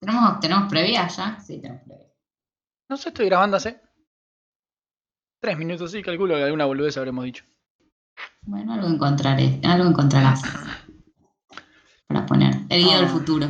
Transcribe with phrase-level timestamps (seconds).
[0.00, 1.40] ¿Tenemos, ¿Tenemos previa ya?
[1.40, 2.06] Sí, tenemos previa.
[2.88, 3.80] No sé, estoy grabando hace
[5.40, 7.44] tres minutos, sí, calculo que alguna boludez habremos dicho.
[8.42, 10.42] Bueno, algo encontraré, algo encontrarás
[12.06, 12.54] para poner.
[12.68, 13.08] El guía del Ah.
[13.08, 13.48] futuro,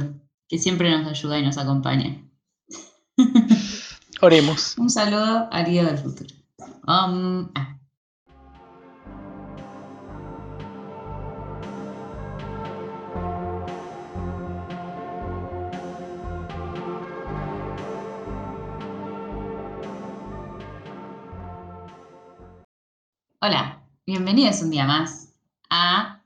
[0.48, 2.22] que siempre nos ayuda y nos acompaña.
[4.21, 4.76] Oremos.
[4.78, 6.35] Un saludo al guía del futuro.
[6.87, 7.78] Um, ah.
[23.41, 25.34] Hola, bienvenidos un día más
[25.70, 26.23] a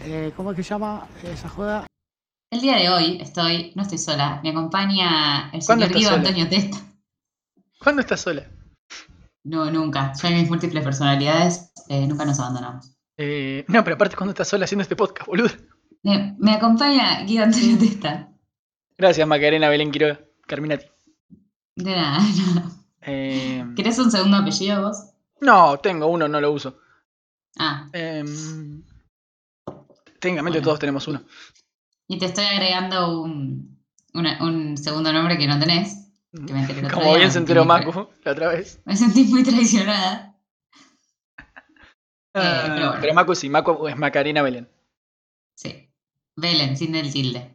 [0.00, 1.86] Eh, ¿Cómo es que se llama esa joda?
[2.50, 6.14] El día de hoy estoy, no estoy sola, me acompaña el ¿Cuándo señor Guido?
[6.14, 6.78] Antonio Testa.
[7.78, 8.46] ¿Cuándo estás sola?
[9.44, 10.12] No, nunca.
[10.14, 12.96] Ya en mis múltiples personalidades eh, nunca nos abandonamos.
[13.16, 15.50] Eh, no, pero aparte, ¿cuándo estás sola haciendo este podcast, boludo?
[16.02, 18.28] Me, me acompaña Guido Antonio Testa.
[18.98, 20.86] Gracias, Macarena Belén Quiroga, Carminati.
[21.76, 22.18] De nada,
[22.54, 22.70] nada.
[23.02, 25.09] Eh, ¿Querés un segundo apellido vos?
[25.40, 26.78] No, tengo uno, no lo uso.
[27.58, 28.24] Ah, Eh,
[30.18, 30.64] técnicamente Bueno.
[30.64, 31.22] todos tenemos uno.
[32.08, 33.80] y te estoy agregando un,
[34.14, 36.08] una- un segundo nombre que no tenés.
[36.32, 38.80] Que me enteré el otro Como día, bien se enteró Macu la otra vez.
[38.84, 40.36] Me sentí muy traicionada.
[42.34, 42.98] Ah, pero bueno.
[43.00, 44.68] pero Macu sí, Macu es Macarena Belén.
[45.56, 45.88] Sí.
[46.36, 47.54] Belén, sin el tilde.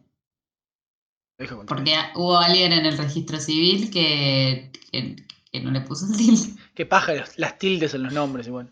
[1.68, 5.16] Porque hubo alguien en el registro civil que, que,
[5.60, 6.54] que no le puso el tilde.
[6.74, 8.72] Qué paja los- las tildes en los nombres igual.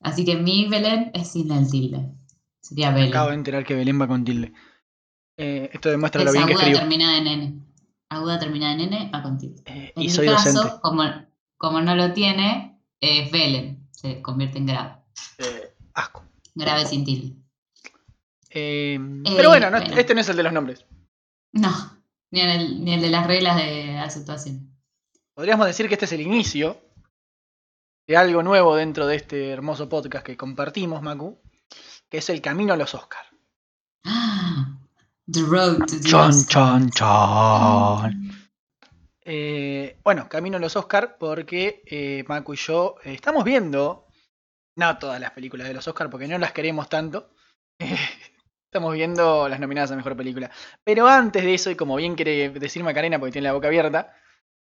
[0.00, 2.10] Así que mi Belén es sin el tilde.
[2.60, 3.08] Sería Belén.
[3.10, 4.52] acabo de enterar que Belén va con tilde.
[5.36, 6.80] Eh, esto demuestra Es lo bien que aguda escribo.
[6.80, 7.60] terminada en N.
[8.10, 9.62] Aguda terminada en N va con tilde.
[9.66, 10.78] Eh, En y mi soy caso, docente.
[10.82, 11.02] Como,
[11.56, 13.88] como no lo tiene, es Belén.
[13.90, 14.96] Se convierte en grave.
[15.38, 16.24] Eh, asco.
[16.54, 17.34] Grave sin tilde.
[18.50, 19.96] Pero bueno, no- bueno.
[19.96, 20.86] este no es el de los nombres.
[21.52, 21.70] No,
[22.30, 24.73] ni el, ni el de las reglas de aceptación.
[25.34, 26.80] Podríamos decir que este es el inicio
[28.06, 31.42] de algo nuevo dentro de este hermoso podcast que compartimos, Macu,
[32.08, 33.28] que es el camino a los Oscars.
[34.06, 34.78] Ah,
[35.26, 36.46] The road to the Chon, Oscar.
[36.46, 38.48] chon, chon.
[39.22, 44.06] Eh, bueno, camino a los Oscars porque eh, Macu y yo eh, estamos viendo,
[44.76, 47.30] no todas las películas de los Oscars porque no las queremos tanto.
[47.80, 47.96] eh,
[48.66, 50.50] estamos viendo las nominadas a Mejor Película.
[50.84, 54.14] Pero antes de eso, y como bien quiere decir Macarena porque tiene la boca abierta,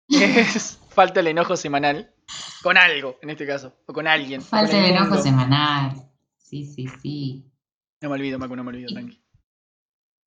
[0.09, 2.15] es falta el enojo semanal.
[2.63, 3.75] Con algo, en este caso.
[3.87, 4.43] O con alguien.
[4.43, 5.23] Falta con el enojo mundo.
[5.23, 6.11] semanal.
[6.37, 7.51] Sí, sí, sí.
[8.01, 9.23] No me olvido, Macu, no me olvido, tranqui.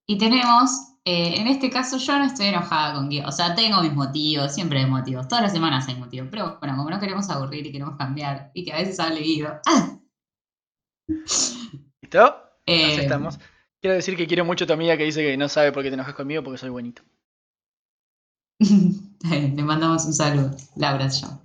[0.08, 0.72] Y tenemos,
[1.06, 4.54] eh, en este caso yo no estoy enojada con Guido, o sea, tengo mis motivos,
[4.54, 7.72] siempre hay motivos, todas las semanas hay motivos, pero bueno, como no queremos aburrir y
[7.72, 9.62] queremos cambiar, y que a veces hable Guido.
[9.66, 9.98] ¡Ah!
[11.08, 12.36] ¿Listo?
[12.66, 13.40] Eh, estamos.
[13.80, 15.90] Quiero decir que quiero mucho a tu amiga que dice que no sabe por qué
[15.90, 17.04] te enojas conmigo porque soy buenito.
[19.56, 21.42] Le mandamos un saludo, Laura llama.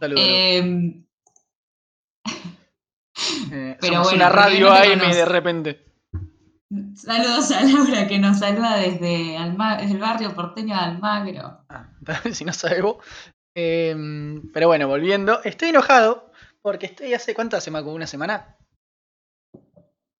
[0.00, 0.22] Saludos.
[0.24, 0.98] Eh,
[3.52, 5.84] Eh, pero somos bueno, una radio no AM de repente.
[6.94, 11.60] saludos a Laura que nos saluda desde, Alma- desde el barrio porteño de Almagro.
[11.68, 11.90] Ah,
[12.32, 12.96] si no sabe vos.
[13.54, 13.94] Eh,
[14.54, 15.42] pero bueno, volviendo.
[15.44, 17.34] Estoy enojado porque estoy hace.
[17.34, 17.90] ¿Cuánto hace, Macu?
[17.90, 18.56] ¿Una semana?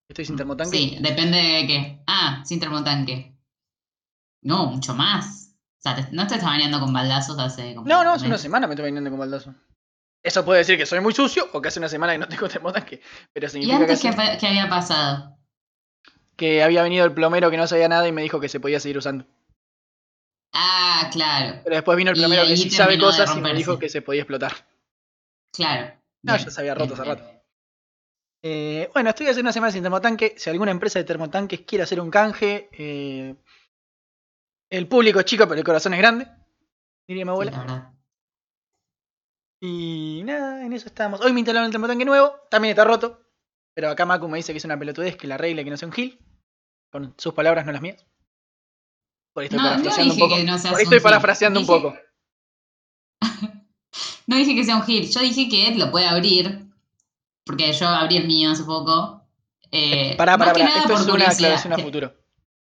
[0.08, 0.76] Estoy sin termotanque.
[0.76, 2.02] Sí, depende de qué.
[2.06, 3.34] Ah, sin termotanque.
[4.42, 5.41] No, mucho más.
[5.84, 8.38] O sea, te- no te estás bañando con baldazos hace como No, no, hace una
[8.38, 9.54] semana me estoy bañando con baldazo.
[10.22, 12.48] Eso puede decir que soy muy sucio o que hace una semana que no tengo
[12.48, 13.00] termotanque.
[13.32, 15.36] Pero ¿Y significa antes que, qué, hace- pa- qué había pasado?
[16.36, 18.80] que había venido el plomero que no sabía nada y me dijo que se podía
[18.80, 19.26] seguir usando.
[20.54, 23.78] Ah, claro, Pero después vino el Y plomero que sí sabe cosas y me dijo
[23.78, 24.52] que se podía explotar.
[25.52, 25.94] claro.
[26.22, 27.24] No, Bien, ya se había roto bien, hace rato.
[27.24, 27.42] bien.
[28.44, 30.34] Eh, bueno, estoy hace una semana sin termotanque.
[30.36, 33.34] Si alguna empresa de termotanques quiere hacer un canje, eh,
[34.72, 36.26] el público es chico, pero el corazón es grande.
[37.06, 37.94] Diría mi Sí, abuela.
[39.60, 41.20] Y nada, en eso estamos.
[41.20, 43.20] Hoy me instalaron el termotanque nuevo, también está roto.
[43.74, 45.86] Pero acá Macu me dice que es una pelotudez, que la arregle, que no sea
[45.88, 46.18] un gil.
[46.90, 48.04] Con sus palabras, no las mías.
[49.32, 50.36] Por ahí estoy No, parafraseando un poco.
[50.36, 51.94] no Por ahí un estoy parafraseando un Dije- poco.
[54.26, 56.66] No dije que sea un gil, yo dije que él lo puede abrir,
[57.44, 59.26] porque yo abrí el mío hace poco.
[59.70, 60.66] Eh, Pará, pará, pará.
[60.78, 61.32] Esto es una curiosidad.
[61.52, 62.14] aclaración a futuro.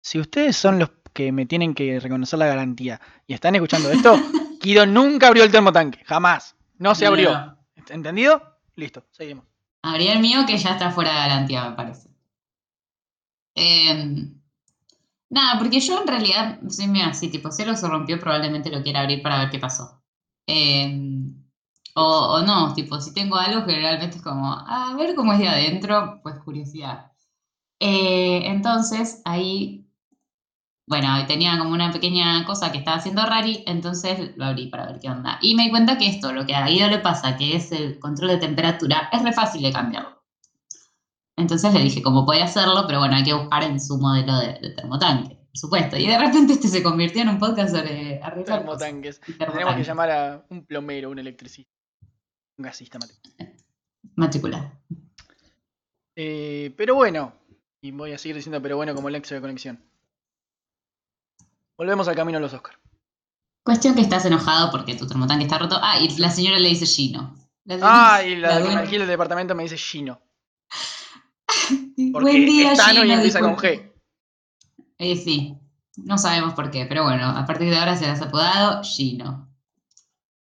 [0.02, 4.16] Si ustedes son los que me tienen que reconocer la garantía y están escuchando esto,
[4.62, 6.04] Kido nunca abrió el termotanque.
[6.06, 6.56] Jamás.
[6.78, 7.32] No se abrió.
[7.34, 7.58] no.
[7.90, 8.42] ¿Entendido?
[8.76, 9.46] Listo, seguimos.
[9.82, 12.10] Abrí el mío que ya está fuera de garantía, me parece.
[13.56, 14.40] Em,
[15.30, 18.84] nada, porque yo en realidad, soy medio así, tipo, si algo se rompió, probablemente lo
[18.84, 20.02] quiera abrir para ver qué pasó.
[20.48, 21.34] Em,
[21.96, 25.50] o, o no, tipo, si tengo algo, generalmente es como, a ver cómo es de
[25.50, 27.12] adentro, pues curiosidad.
[27.80, 29.88] Eh, entonces, ahí
[30.92, 35.00] bueno, tenía como una pequeña cosa que estaba haciendo Rari, entonces lo abrí para ver
[35.00, 35.40] qué onda.
[35.42, 37.98] Y me di cuenta que esto, lo que a Guido le pasa, que es el
[37.98, 40.22] control de temperatura, es re fácil de cambiarlo.
[41.38, 44.60] Entonces le dije cómo podía hacerlo, pero bueno, hay que buscar en su modelo de,
[44.60, 45.96] de termotanque, por supuesto.
[45.96, 48.80] Y de repente este se convirtió en un podcast sobre arreglar cosas.
[48.82, 49.22] Termotanques.
[49.38, 51.72] Tenemos que llamar a un plomero, un electricista,
[52.58, 53.00] un gasista.
[53.00, 53.14] mate.
[54.18, 54.74] Matricular.
[56.18, 57.32] Eh, pero bueno,
[57.82, 59.91] y voy a seguir diciendo pero bueno como el de conexión.
[61.82, 62.78] Volvemos al camino a los Oscars.
[63.66, 65.80] Cuestión que estás enojado porque tu termotanque está roto.
[65.82, 67.36] Ah, y la señora le dice Gino.
[67.64, 70.22] La Ah, y la, que me alquila el departamento me dice Gino.
[71.48, 73.56] Porque Buen día, Tano y Gino, empieza con.
[73.56, 73.94] G.
[75.00, 75.58] Eh, sí,
[75.98, 79.50] no sabemos por qué, pero bueno, a partir de ahora serás apodado Gino.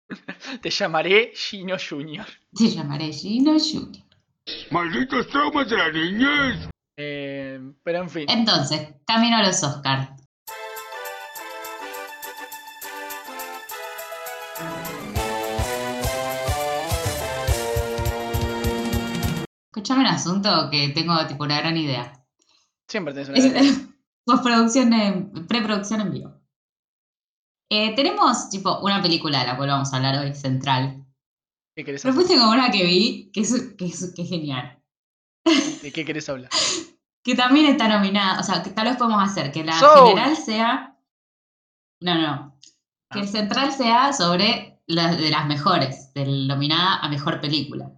[0.62, 2.26] Te llamaré Gino Junior.
[2.56, 4.06] Te llamaré Gino Junior.
[4.72, 6.70] Malditos traumas de la niñez.
[6.96, 8.26] Eh, pero en fin.
[8.30, 10.17] Entonces, camino a los Oscars.
[19.88, 22.12] Escuchame un asunto que tengo tipo una gran idea.
[22.90, 23.62] Siempre tenés una idea.
[24.26, 26.42] Postproducción en, preproducción en vivo.
[27.72, 31.06] Eh, tenemos tipo una película de la cual vamos a hablar hoy, central.
[31.74, 32.16] ¿Qué querés hablar?
[32.18, 34.78] Propuse como una que vi, que es, que es, que es genial.
[35.82, 36.50] ¿De qué querés hablar?
[37.24, 40.10] Que también está nominada, o sea, que tal vez podemos hacer que la Soul.
[40.10, 40.98] general sea.
[42.02, 42.60] No, no.
[43.10, 43.22] Que Ah.
[43.22, 47.90] el central sea sobre las de las mejores, del nominada a mejor película.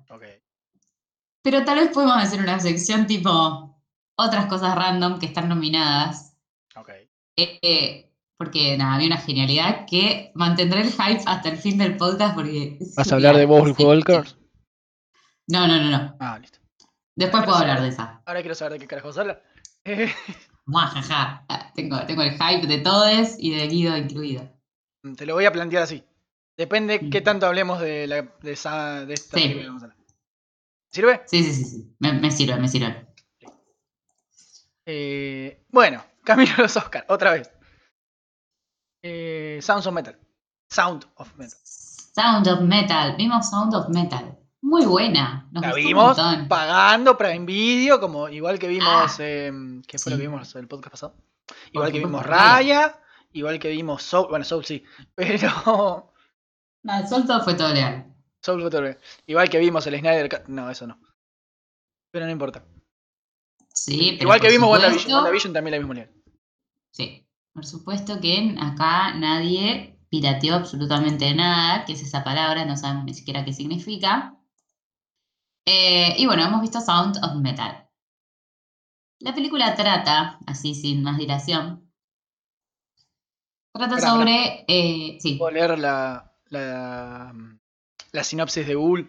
[1.43, 3.81] Pero tal vez podemos hacer una sección tipo
[4.17, 6.35] otras cosas random que están nominadas.
[6.75, 6.89] Ok.
[7.37, 11.97] Eh, eh, porque nada, había una genialidad que mantendré el hype hasta el fin del
[11.97, 12.77] podcast porque.
[12.95, 13.43] ¿Vas a hablar de
[13.75, 14.37] Sí, Walkers?
[15.47, 16.15] No, no, no, no.
[16.19, 16.59] Ah, listo.
[17.15, 18.21] Después puedo hablar de esa.
[18.25, 19.41] Ahora quiero saber de qué carajos habla.
[19.85, 20.11] Eh,
[20.65, 21.45] Muajaja.
[21.73, 24.47] Tengo, tengo el hype de todos y de Guido incluido.
[25.17, 26.03] te lo voy a plantear así.
[26.57, 27.09] Depende Mm.
[27.09, 29.53] qué tanto hablemos de, la, de, esa, de esta Sí.
[29.53, 29.98] que vamos a hablar.
[30.91, 31.21] ¿Sirve?
[31.25, 31.95] Sí, sí, sí, sí.
[31.99, 33.07] Me, me sirve, me sirve.
[34.85, 37.51] Eh, bueno, camino a los Oscars, otra vez.
[39.01, 40.19] Eh, Sounds of Metal.
[40.69, 41.57] Sound of Metal.
[41.63, 43.15] Sound of Metal.
[43.17, 44.37] Vimos Sound of Metal.
[44.61, 45.47] Muy buena.
[45.51, 48.87] Nos La un vimos pagando Prime Video, como igual que vimos.
[48.87, 49.15] Ah.
[49.19, 49.51] eh,
[49.87, 51.15] ¿Qué fue lo que vimos el podcast pasado?
[51.71, 52.87] Igual que vimos Raya.
[52.87, 53.01] Raya,
[53.31, 54.27] igual que vimos Soul.
[54.29, 54.83] Bueno, Soul sí,
[55.15, 56.13] pero.
[56.83, 58.08] No, el suelto fue todo legal.
[58.41, 58.97] Soul.
[59.25, 60.47] Igual que vimos el Snyder Cut.
[60.47, 60.99] No, eso no.
[62.11, 62.65] Pero no importa.
[63.73, 65.13] Sí, pero igual que vimos supuesto- WandaVision.
[65.15, 66.23] WandaVision también la vimos nivel.
[66.91, 67.25] Sí.
[67.53, 73.13] Por supuesto que acá nadie pirateó absolutamente nada, que es esa palabra, no sabemos ni
[73.13, 74.35] siquiera qué significa.
[75.65, 77.87] Eh, y bueno, hemos visto Sound of Metal.
[79.19, 81.91] La película trata, así sin más dilación,
[83.73, 84.65] trata sobre...
[84.67, 87.33] eh, sí, Puedo leer la, la,
[88.11, 89.07] la sinopsis de Google,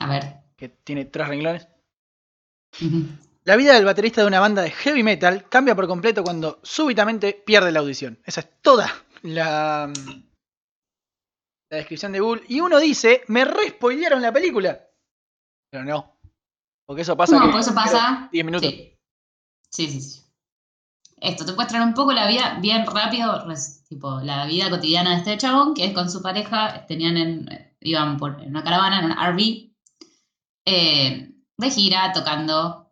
[0.00, 0.22] a ver.
[0.56, 1.68] que tiene tres renglones.
[3.44, 7.32] La vida del baterista de una banda de heavy metal cambia por completo cuando súbitamente
[7.46, 8.18] pierde la audición.
[8.24, 8.90] Esa es toda
[9.22, 9.92] la,
[11.70, 12.42] la descripción de Google.
[12.48, 14.88] Y uno dice, me respoilearon la película.
[15.70, 16.18] Pero no.
[16.86, 17.38] Porque eso pasa.
[17.38, 18.28] No, que- por eso pasa...
[18.32, 18.70] 10 minutos.
[18.70, 18.98] Sí.
[19.70, 20.23] sí, sí, sí.
[21.24, 25.16] Esto, te muestran un poco la vida bien rápido, res- tipo la vida cotidiana de
[25.18, 27.48] este chabón, que es con su pareja, tenían en,
[27.80, 29.70] iban por, en una caravana, en un RV,
[30.66, 32.90] eh, de gira, tocando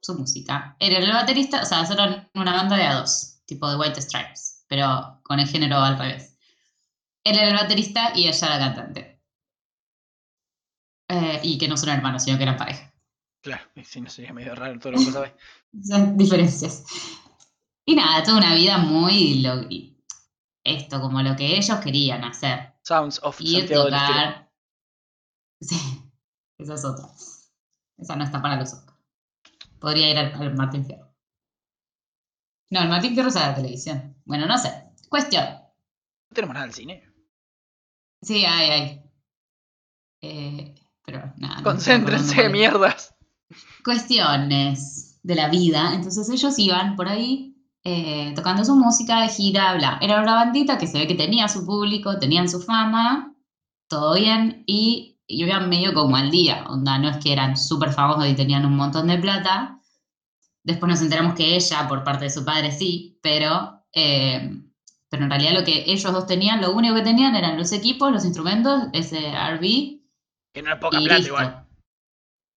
[0.00, 0.76] su música.
[0.80, 2.02] Era el baterista, o sea, solo
[2.34, 6.36] una banda de a dos, tipo de White Stripes, pero con el género al revés.
[7.24, 9.20] Él era el baterista y ella la cantante.
[11.08, 12.92] Eh, y que no son hermanos, sino que eran pareja.
[13.42, 15.32] Claro, si no sería medio raro todo lo que sabes.
[16.16, 16.84] Diferencias.
[17.90, 19.66] Y nada, toda una vida muy lo-
[20.62, 22.74] esto, como lo que ellos querían hacer.
[22.84, 24.52] Sounds of Ir, Santiago del tocar.
[25.60, 25.76] Sí,
[26.58, 27.06] esa es otra.
[27.98, 28.96] Esa no está para los Oscars.
[29.80, 31.12] Podría ir al, al Martín Fierro.
[32.70, 34.14] No, el Martín Fierro es a la televisión.
[34.24, 34.84] Bueno, no sé.
[35.08, 35.44] Cuestión.
[35.46, 37.02] No tenemos nada al cine.
[38.22, 39.02] Sí, hay, hay.
[40.22, 41.60] Eh, pero nada.
[41.64, 43.16] Concéntrense, mierdas.
[43.84, 45.92] cuestiones de la vida.
[45.94, 47.49] Entonces ellos iban por ahí
[47.82, 49.98] eh, tocando su música de gira, bla.
[50.02, 53.34] Era una bandita que se ve que tenía su público, tenían su fama,
[53.88, 56.64] todo bien, y, iban medio como al día.
[56.68, 59.80] Onda, no es que eran súper famosos y tenían un montón de plata.
[60.62, 64.62] Después nos enteramos que ella, por parte de su padre, sí, pero, eh,
[65.08, 68.12] pero en realidad lo que ellos dos tenían, lo único que tenían eran los equipos,
[68.12, 70.02] los instrumentos, ese RV
[70.52, 71.28] Que no es poca plata listo.
[71.28, 71.66] igual.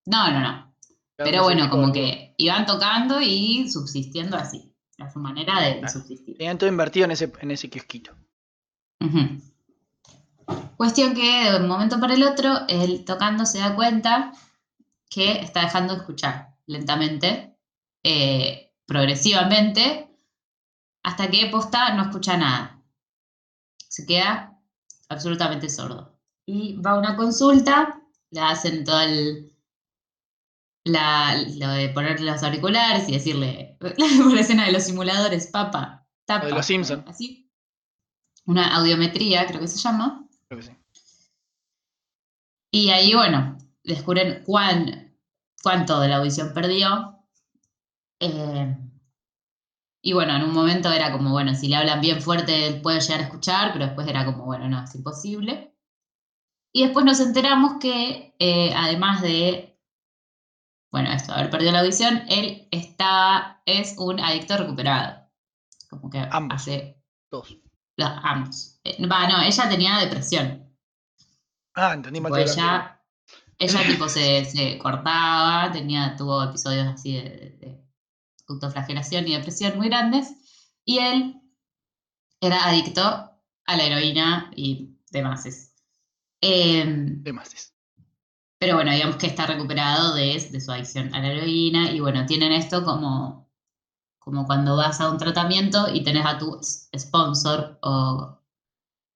[0.05, 0.75] No, no, no.
[1.15, 4.72] Pero bueno, como que iban tocando y subsistiendo así.
[4.97, 6.37] Era su manera de, subsistir.
[6.37, 8.15] Tenían todo invertido en ese, en ese kiosquito.
[10.77, 14.33] Cuestión que de un momento para el otro, él tocando se da cuenta
[15.09, 17.55] que está dejando de escuchar lentamente,
[18.03, 20.09] eh, progresivamente,
[21.03, 22.81] hasta que posta no escucha nada.
[23.87, 24.59] Se queda
[25.09, 26.17] absolutamente sordo.
[26.45, 29.52] Y va a una consulta, le hacen todo el.
[30.85, 33.77] La, lo de ponerle los auriculares y decirle,
[34.33, 36.43] la escena de los simuladores, papa, tapa.
[36.43, 37.05] Lo de los Simpson.
[37.07, 37.49] Así.
[38.45, 40.27] Una audiometría, creo que se llama.
[40.47, 40.77] Creo que sí.
[42.71, 45.15] Y ahí, bueno, descubren cuán,
[45.61, 47.19] cuánto de la audición perdió.
[48.19, 48.75] Eh,
[50.01, 53.21] y bueno, en un momento era como, bueno, si le hablan bien fuerte puede llegar
[53.21, 55.73] a escuchar, pero después era como, bueno, no, es imposible.
[56.73, 59.72] Y después nos enteramos que, eh, además de,
[60.93, 65.29] bueno, esto, haber perdido la audición, él está, es un adicto recuperado.
[65.89, 66.61] Como que Ambos.
[66.61, 67.57] hace Dos.
[67.97, 68.79] los ambos.
[68.85, 70.73] Eh, Va, no, ella tenía depresión.
[71.75, 72.31] Ah, entendí mal.
[72.33, 73.01] Que- ella,
[73.59, 77.83] ella tipo se, se cortaba, tenía, tuvo episodios así de, de- de
[78.47, 80.27] autoflagelación y depresión muy grandes,
[80.85, 81.41] y él
[82.39, 85.73] era adicto a la heroína y demás.
[86.41, 87.72] Em, Demás.
[88.63, 92.25] Pero bueno, digamos que está recuperado de, de su adicción a la heroína y bueno,
[92.25, 93.51] tienen esto como,
[94.19, 96.57] como cuando vas a un tratamiento y tenés a tu
[96.97, 98.39] sponsor o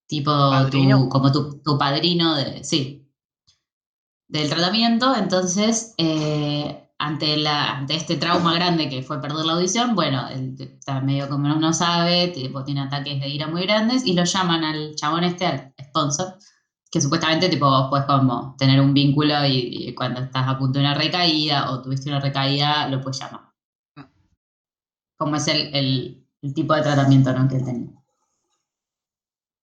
[0.05, 0.33] tipo
[0.69, 3.09] tu, como tu, tu padrino de, sí,
[4.27, 5.15] del tratamiento.
[5.15, 10.57] Entonces, eh, ante, la, ante este trauma grande que fue perder la audición, bueno, él
[10.59, 14.65] está medio como no sabe, tipo, tiene ataques de ira muy grandes y lo llaman
[14.65, 16.35] al chabón este, al sponsor,
[16.91, 20.79] que supuestamente tipo vos puedes como tener un vínculo y, y cuando estás a punto
[20.79, 23.41] de una recaída o tuviste una recaída, lo puedes llamar.
[25.17, 27.47] Como es el, el- el tipo de tratamiento ¿no?
[27.47, 27.89] que él tenía.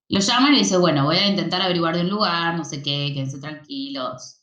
[0.08, 3.10] Lo llaman y dice, bueno, voy a intentar averiguar de un lugar, no sé qué,
[3.14, 4.42] quédense tranquilos,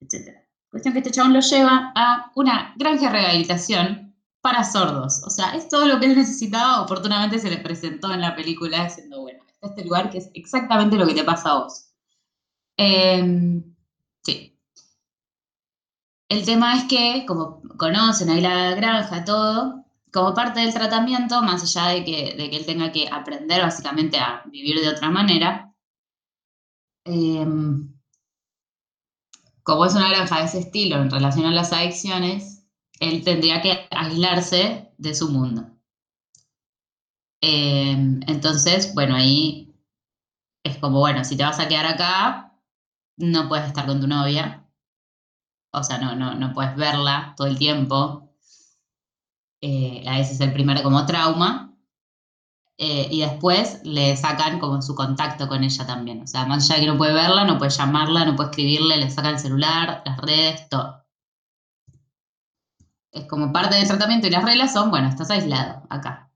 [0.00, 0.46] etc.
[0.70, 5.22] Cuestión que este chabón lo lleva a una granja de rehabilitación para sordos.
[5.26, 8.84] O sea, es todo lo que él necesitaba, oportunamente se le presentó en la película
[8.84, 11.86] diciendo, bueno, este lugar que es exactamente lo que te pasa a vos.
[12.76, 13.62] Em,
[14.22, 14.56] sí.
[16.30, 21.62] El tema es que, como conocen ahí la granja, todo, como parte del tratamiento, más
[21.62, 25.74] allá de que, de que él tenga que aprender básicamente a vivir de otra manera,
[27.04, 27.92] em,
[29.62, 32.64] como es una granja de ese estilo en relación a las adicciones,
[33.00, 35.79] él tendría que aislarse de su mundo.
[37.42, 39.74] Em, entonces, bueno, ahí
[40.64, 42.52] es como, bueno, si te vas a quedar acá,
[43.16, 44.66] no puedes estar con tu novia.
[45.72, 48.30] O sea, no, no, no puedes verla todo el tiempo.
[49.62, 51.74] Eh, a ese es el primer como trauma.
[52.78, 56.22] Eh, y después le sacan como su contacto con ella también.
[56.22, 58.96] O sea, más allá de que no puede verla, no puede llamarla, no puede escribirle,
[58.96, 61.04] le sacan el celular, las redes, todo.
[63.12, 66.29] Es como parte del tratamiento y las reglas son, bueno, estás aislado acá.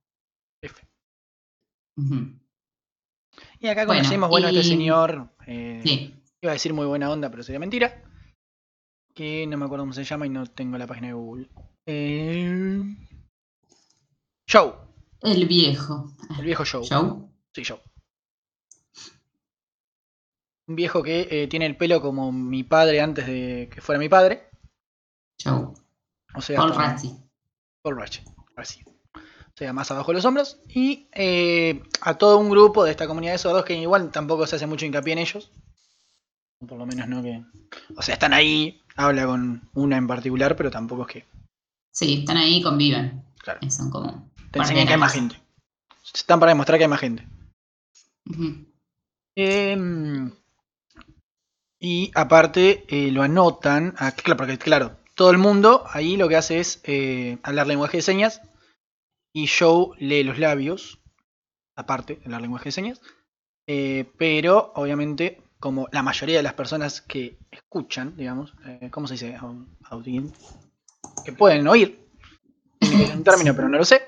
[1.97, 5.31] Y acá Bueno, conocimos, bueno, a este señor.
[5.47, 6.15] eh, Sí.
[6.41, 8.03] Iba a decir muy buena onda, pero sería mentira.
[9.15, 11.49] Que no me acuerdo cómo se llama y no tengo la página de Google.
[11.87, 12.83] Eh...
[15.23, 16.15] El viejo.
[16.39, 16.87] El viejo Joe.
[16.89, 17.29] Joe.
[17.53, 17.81] Sí, Joe.
[20.67, 24.09] Un viejo que eh, tiene el pelo como mi padre antes de que fuera mi
[24.09, 24.51] padre.
[25.43, 25.69] Joe.
[26.35, 27.15] O sea, Paul Razzi.
[27.83, 27.99] Paul.
[28.57, 28.94] O
[29.57, 30.59] sea, más abajo de los hombros.
[30.69, 34.57] Y eh, a todo un grupo de esta comunidad de sordos que igual tampoco se
[34.57, 35.51] hace mucho hincapié en ellos.
[36.67, 37.43] Por lo menos no que.
[37.97, 41.27] O sea, están ahí, habla con una en particular, pero tampoco es que.
[41.93, 43.25] Sí, están ahí y conviven.
[43.39, 43.61] Claro.
[43.71, 44.31] Son como.
[44.51, 45.41] Te enseñan que hay más gente.
[46.15, 47.27] Están para demostrar que hay más gente.
[49.37, 50.33] Em,
[51.81, 53.93] y aparte eh, lo anotan.
[54.23, 58.03] claro, porque claro, todo el mundo ahí lo que hace es eh, hablar lenguaje de
[58.03, 58.41] señas.
[59.35, 61.01] Y Joe lee los labios.
[61.77, 63.01] Aparte de hablar lenguaje de señas.
[63.67, 69.15] eh, pero obviamente, como la mayoría de las personas que escuchan, digamos, eh, ¿cómo se
[69.15, 69.37] dice?
[69.39, 70.33] Au- Audien.
[71.25, 72.07] Que pueden oír.
[72.79, 74.03] Tiene un término, pero no lo sé.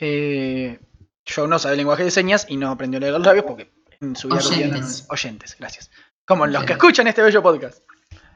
[0.00, 0.80] Eh,
[1.28, 4.16] Joe no sabe lenguaje de señas y no aprendió a leer los labios porque en
[4.16, 4.86] su vida Oyentes.
[4.86, 5.90] es- oyentes, gracias.
[6.24, 6.76] Como los que Oyentes.
[6.76, 7.82] escuchan este bello podcast.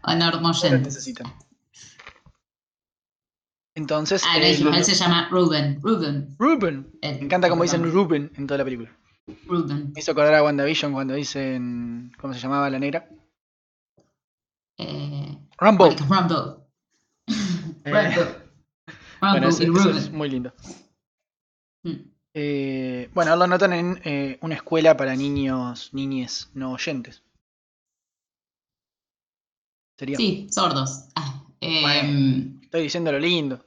[0.02, 0.82] Honor No lo Moyentes.
[0.82, 1.32] necesitan.
[3.76, 5.78] Entonces, Ah, no eh, se llama Ruben.
[5.82, 6.34] Ruben.
[6.38, 6.90] Ruben.
[7.02, 7.92] El- Me encanta como el dicen.
[7.92, 8.90] Ruben en toda la película.
[9.46, 9.92] Ruben.
[9.92, 12.10] Me hizo acordar a WandaVision cuando dicen.
[12.18, 13.08] ¿Cómo se llamaba la negra?
[14.78, 15.94] Eh, Rumble.
[16.08, 16.66] Rambeau.
[17.28, 18.26] Eh, Rambeau.
[19.18, 20.52] Bueno, eso es muy lindo.
[21.84, 21.92] Mm.
[22.34, 27.22] Eh, bueno, lo anotan en eh, una escuela para niños, niñes no oyentes.
[29.98, 30.18] Sería.
[30.18, 31.08] Sí, sordos.
[31.14, 32.55] Ah, eh, Bueno.
[32.76, 33.64] Estoy diciendo lo lindo.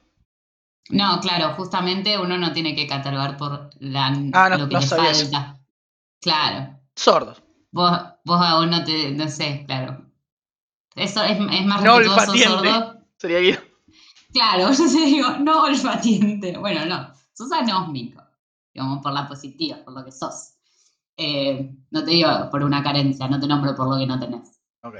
[0.90, 4.78] No, claro, justamente uno no tiene que catalogar por la, Ah, no, lo que no
[4.78, 4.96] le eso.
[4.96, 5.60] falta.
[6.20, 7.42] Claro, Sordos.
[7.72, 7.90] vos,
[8.24, 10.06] vos aún no te, no sé, claro.
[10.94, 13.04] Eso es, es más No sordo.
[13.16, 13.58] Sería Guido.
[14.32, 16.56] Claro, yo te digo, no olfatiente.
[16.58, 18.22] Bueno, no, sos anósmico,
[18.72, 20.54] digamos, por la positiva, por lo que sos.
[21.16, 24.60] Eh, no te digo por una carencia, no te nombro por lo que no tenés.
[24.84, 24.98] Ok.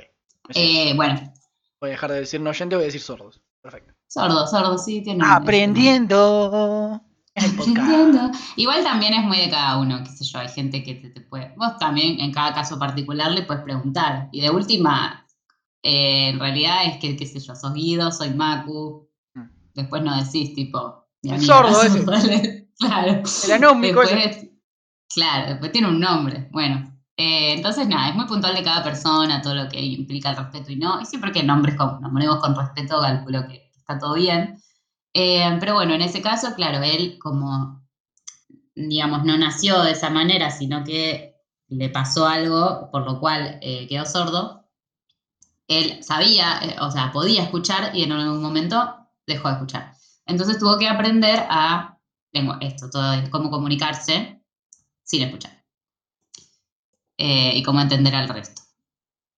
[0.55, 1.33] Eh, bueno,
[1.81, 3.41] Voy a dejar de decir no oyente, voy a decir sordos.
[3.63, 3.95] Perfecto.
[4.11, 7.01] Sordo, sordo, sí, tiene un- Aprendiendo.
[7.35, 7.59] Podcast.
[7.61, 8.31] Aprendiendo.
[8.57, 11.21] Igual también es muy de cada uno, qué sé yo, hay gente que te, te
[11.21, 11.55] puede...
[11.57, 14.29] Vos también en cada caso particular le puedes preguntar.
[14.33, 15.27] Y de última,
[15.83, 19.09] eh, en realidad es que, qué sé yo, sos Guido, soy Macu.
[19.35, 19.45] Mm.
[19.75, 21.07] Después no decís tipo...
[21.23, 22.03] El sordo ese.
[22.03, 22.21] sorda.
[22.79, 23.23] claro.
[23.45, 24.15] El anómico ese.
[24.17, 24.49] Después,
[25.15, 26.49] claro, después tiene un nombre.
[26.51, 30.37] Bueno, eh, entonces nada, es muy puntual de cada persona, todo lo que implica el
[30.37, 31.01] respeto y no.
[31.01, 34.63] Y siempre que nombres con, nombremos con respeto, calculo que está todo bien.
[35.15, 37.83] Eh, pero bueno, en ese caso, claro, él como,
[38.75, 41.37] digamos, no nació de esa manera, sino que
[41.69, 44.69] le pasó algo por lo cual eh, quedó sordo.
[45.69, 49.95] Él sabía, eh, o sea, podía escuchar y en algún momento dejó de escuchar.
[50.27, 51.99] Entonces tuvo que aprender a,
[52.33, 54.41] tengo esto, todo, es cómo comunicarse
[55.05, 55.65] sin escuchar.
[57.19, 58.63] Eh, y cómo entender al resto.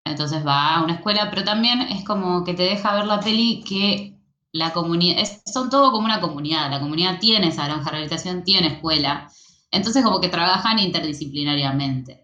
[0.04, 3.64] Entonces va a una escuela, pero también es como que te deja ver la peli
[3.66, 4.11] que
[4.52, 8.68] la comunidad, son todo como una comunidad, la comunidad tiene esa granja de rehabilitación, tiene
[8.68, 9.26] escuela,
[9.70, 12.20] entonces como que trabajan interdisciplinariamente.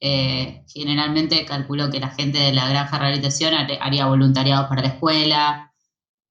[0.00, 4.82] Eh, generalmente calculo que la gente de la granja de rehabilitación har- haría voluntariado para
[4.82, 5.72] la escuela,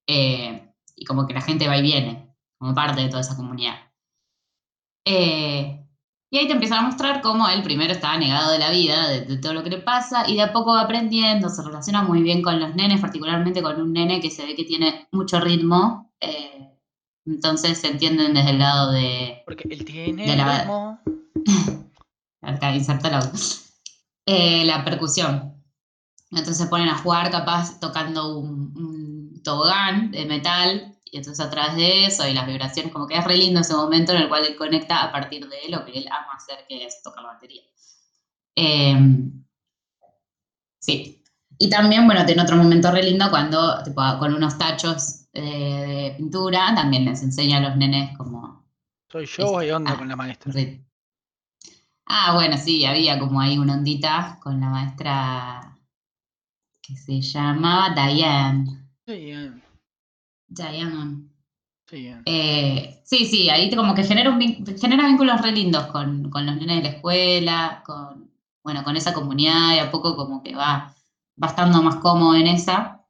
[0.08, 0.62] eh,
[0.96, 3.76] y como que la gente va y viene, como parte de toda esa comunidad.
[5.04, 5.85] Eh,
[6.30, 9.20] y ahí te empiezan a mostrar cómo él primero estaba negado de la vida, de,
[9.22, 12.22] de todo lo que le pasa, y de a poco va aprendiendo, se relaciona muy
[12.22, 16.12] bien con los nenes, particularmente con un nene que se ve que tiene mucho ritmo.
[16.20, 16.52] eh,
[17.26, 19.42] entonces se entienden desde el lado de.
[19.44, 21.00] Porque él tiene De la- ritmo.
[22.42, 22.72] Acá
[24.26, 25.54] eh, la percusión.
[26.30, 31.50] Entonces se ponen a jugar, capaz tocando un, un tobogán de metal, y entonces a
[31.50, 34.28] través de eso y las vibraciones, como que es re lindo ese momento en el
[34.28, 37.32] cual él conecta a partir de lo que él ama hacer, que es tocar la
[37.34, 37.62] batería.
[38.56, 39.44] Em,
[40.78, 41.22] sí.
[41.58, 46.14] Y también, bueno, tiene otro momento re lindo cuando, tipo, con unos tachos eh, de
[46.16, 48.66] pintura, también les enseña a los nenes como
[49.10, 50.52] Soy yo o hay onda Ah, con la maestra.
[50.52, 50.82] Sí.
[52.06, 55.78] Ah, bueno, sí, había como ahí una ondita con la maestra
[56.82, 58.90] que se llamaba Diane.
[59.06, 59.65] Sí, bien.
[60.48, 61.28] Diane.
[61.86, 62.22] Sí, bien.
[62.26, 64.40] Eh, sí, sí, ahí te como que genera, un
[64.78, 68.30] genera vínculos re lindos con, con los nenes de la escuela, con,
[68.62, 70.94] bueno, con esa comunidad y a poco como que va,
[71.40, 73.04] va estando más cómodo en esa.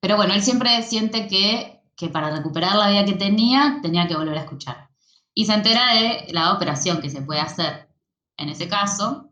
[0.00, 4.16] Pero bueno, él siempre siente que, que para recuperar la vida que tenía, tenía que
[4.16, 4.88] volver a escuchar.
[5.34, 7.88] Y se entera de la operación que se puede hacer
[8.36, 9.30] en ese caso.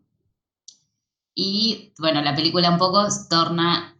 [1.35, 3.95] Y bueno, la película un poco torna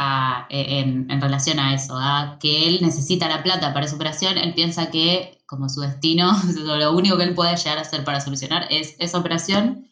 [0.00, 4.38] a- en, en relación a eso, a que él necesita la plata para su operación,
[4.38, 6.32] él piensa que como su destino,
[6.64, 9.84] lo único que él puede llegar a hacer para solucionar es esa operación.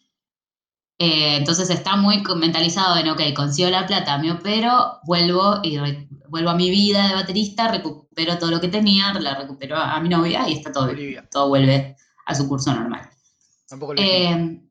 [0.99, 6.09] Eh, entonces está muy mentalizado en, ok, consigo la plata, me opero, vuelvo y re-
[6.29, 10.01] vuelvo a mi vida de baterista, recupero todo lo que tenía, la recupero a, a
[10.01, 11.29] mi novia y está todo Olivia.
[11.31, 13.11] todo vuelve a su curso normal.
[13.69, 14.01] Tampoco lo.
[14.01, 14.63] Eh,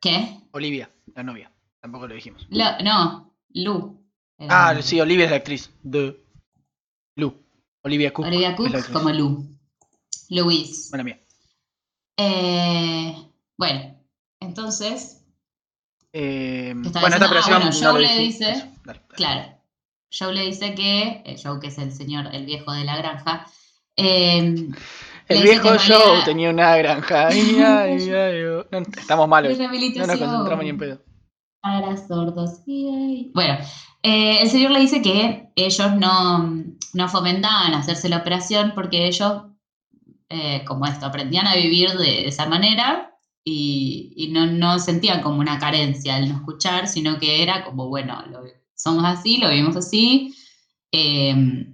[0.00, 0.40] ¿Qué?
[0.52, 1.52] Olivia, la novia.
[1.80, 2.46] Tampoco lo dijimos.
[2.50, 4.01] Lo- no, Lu.
[4.48, 5.70] Ah, sí, Olivia es la actriz.
[5.82, 6.22] De
[7.16, 7.34] Lu.
[7.84, 8.26] Olivia Cook.
[8.26, 9.58] Olivia Cook como Lu.
[10.30, 10.88] Luis.
[10.90, 11.20] Buena mía.
[12.16, 13.14] Eh,
[13.58, 13.94] bueno,
[14.40, 15.18] entonces,
[16.14, 17.24] Eh, ¿Qué estaba bueno, esta?
[17.24, 19.14] Ah, operación bueno, no Joe le dice- Eso, dale, dale.
[19.16, 19.58] claro,
[20.12, 23.46] Joe le dice que, eh, Joe que es el señor, el viejo de la granja,
[23.96, 24.72] le
[25.28, 27.28] El viejo Joe tenía una granja.
[27.28, 28.66] Ay, ay, ay, oh.
[28.70, 29.56] No, estamos malos.
[29.58, 29.68] No
[30.06, 31.02] nos concentramos ni en pedo.
[31.62, 32.60] para sordos.
[32.66, 33.58] Bueno,
[34.02, 39.44] eh, el señor le dice que ellos no, no fomentaban hacerse la operación porque ellos,
[40.28, 45.58] eh, como esto, aprendían a vivir de esa manera y, no, no sentían como una
[45.58, 48.42] carencia al no escuchar, sino que era como, bueno, lo-
[48.74, 50.34] somos así, lo vivimos así.
[50.92, 51.66] eh,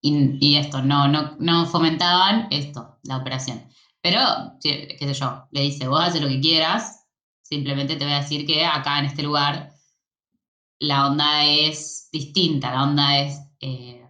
[0.00, 3.64] y, y esto, no, no, no fomentaban esto, la operación.
[4.00, 4.20] Pero,
[4.60, 7.06] qué sé yo, le dice, vos haces lo que quieras,
[7.42, 9.72] simplemente te voy a decir que acá en este lugar
[10.80, 14.08] la onda es distinta, la onda es, eh,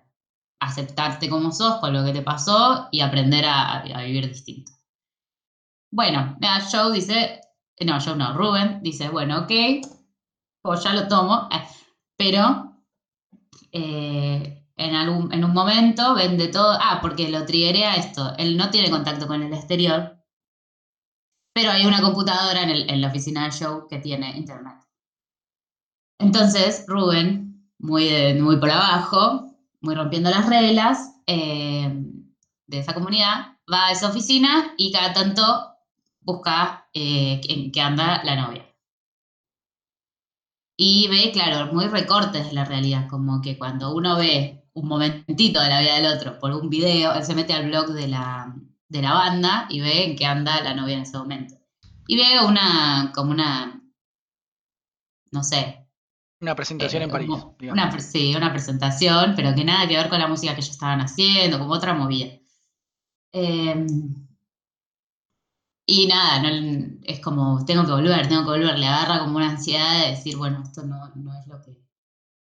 [0.60, 4.72] aceptarte como sos con lo que te pasó y aprender a, vivir distinto.
[5.90, 7.40] Bueno, nada, Joe dice,
[7.80, 9.52] no, Joe no, Rubén dice, bueno, ok,
[10.62, 11.62] pues ya lo tomo, eh,
[12.16, 12.74] pero
[13.72, 18.70] eh, en, algún, en un momento vende todo, ah, porque lo triguea esto, él no
[18.70, 20.18] tiene contacto con el exterior,
[21.52, 24.87] pero hay una computadora en, el- en la oficina de Joe que tiene internet.
[26.18, 31.90] Entonces, Rubén, muy, muy por abajo, muy rompiendo las reglas eh,
[32.66, 35.42] de esa comunidad, va a esa oficina y cada tanto
[36.20, 38.64] busca eh, en qué anda la novia.
[40.76, 45.60] Y ve, claro, muy recortes de la realidad, como que cuando uno ve un momentito
[45.60, 48.54] de la vida del otro por un video, él se mete al blog de la,
[48.88, 51.56] de la banda y ve en qué anda la novia en ese momento.
[52.06, 53.82] Y ve una, como una,
[55.32, 55.77] no sé,
[56.40, 57.28] Una presentación eh, en París.
[57.28, 57.56] como.
[57.72, 61.00] Una, sí, una presentación, pero que nada que ver con la música que ellos estaban
[61.00, 62.28] haciendo, como otra movida.
[63.32, 63.86] Eh,
[65.86, 68.78] y nada, no- es como, tengo que volver, tengo que volver.
[68.78, 71.78] Le agarra como una ansiedad de decir, bueno, esto no, no es lo que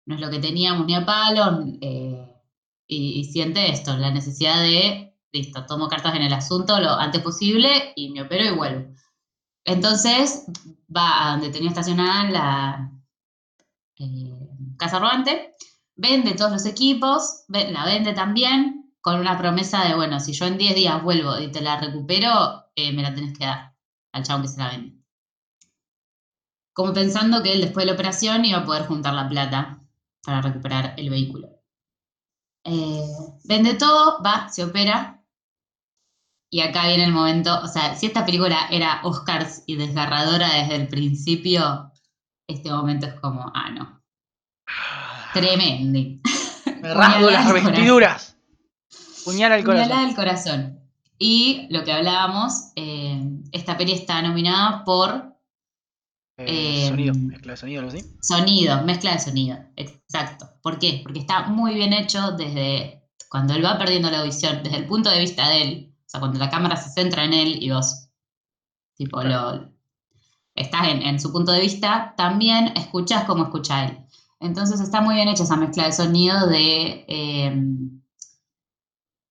[0.08, 1.64] no es lo que teníamos ni a palo.
[1.82, 2.30] eh,
[2.88, 7.22] y, y siente esto, la necesidad de, listo, tomo cartas en el asunto lo antes
[7.22, 8.94] posible y me opero y vuelvo.
[9.66, 10.46] Entonces
[10.96, 12.92] va a donde tenía estacionada la
[14.04, 15.56] eh, casa rodante,
[15.96, 20.58] vende todos los equipos, la vende también con una promesa de, bueno, si yo en
[20.58, 23.76] 10 días vuelvo y te la recupero, eh, me la tenés que dar
[24.14, 24.98] al chabón que se la vende.
[26.74, 29.84] Como pensando que él después de la operación iba a poder juntar la plata
[30.24, 31.50] para recuperar el vehículo.
[32.64, 33.06] Eh,
[33.44, 35.22] vende todo, va, se opera.
[36.50, 40.76] Y acá viene el momento, o sea, si esta película era Oscars y desgarradora desde
[40.76, 41.92] el principio,
[42.48, 44.02] este momento es como, ah, no,
[45.34, 46.22] tremendi.
[46.82, 48.38] Me rasgo las Puñalada al vestiduras.
[49.26, 50.06] Puñal al Puñalada corazón.
[50.08, 50.80] del corazón.
[51.18, 55.32] Y lo que hablábamos, eh, esta peli está nominada por
[56.38, 58.04] Eh, eh, sonido, mezcla de sonido, algo así.
[58.22, 59.58] sonido, mezcla de sonido.
[59.76, 60.50] Exacto.
[60.62, 61.02] ¿Por qué?
[61.04, 65.10] Porque está muy bien hecho desde cuando él va perdiendo la audición, desde el punto
[65.10, 65.96] de vista de él.
[66.00, 68.10] O sea, cuando la cámara se centra en él y vos,
[68.96, 69.73] tipo, lo,
[70.56, 73.98] estás en, en su punto de vista, también escuchás como escucha él.
[74.40, 77.54] Entonces está muy bien hecha esa mezcla de sonido de eh,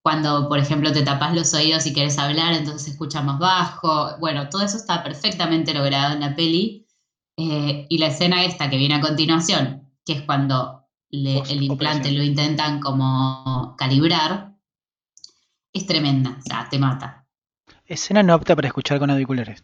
[0.02, 4.18] cuando, por ejemplo, te tapas los oídos y querés hablar, entonces se escucha más bajo.
[4.18, 6.87] Bueno, todo eso está perfectamente logrado en la peli.
[7.37, 12.08] Eh, y la escena esta que viene a continuación, que es cuando le- el implante
[12.08, 12.16] operación.
[12.18, 14.54] lo intentan como calibrar,
[15.74, 17.26] es tremenda, o sea, te mata.
[17.87, 19.62] Escena no apta para escuchar con auriculares.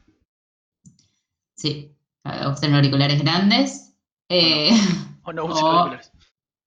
[1.58, 1.94] Sí,
[2.24, 3.94] obtener auriculares grandes.
[4.28, 4.70] eh,
[5.24, 6.12] O no usen O- auriculares.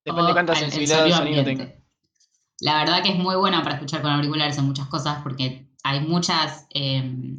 [0.05, 1.65] Depende de cuánta sensibilidad del sonido ambiente.
[1.65, 1.81] tenga.
[2.59, 6.01] La verdad que es muy buena para escuchar con auriculares en muchas cosas porque hay
[6.01, 7.37] muchas eh,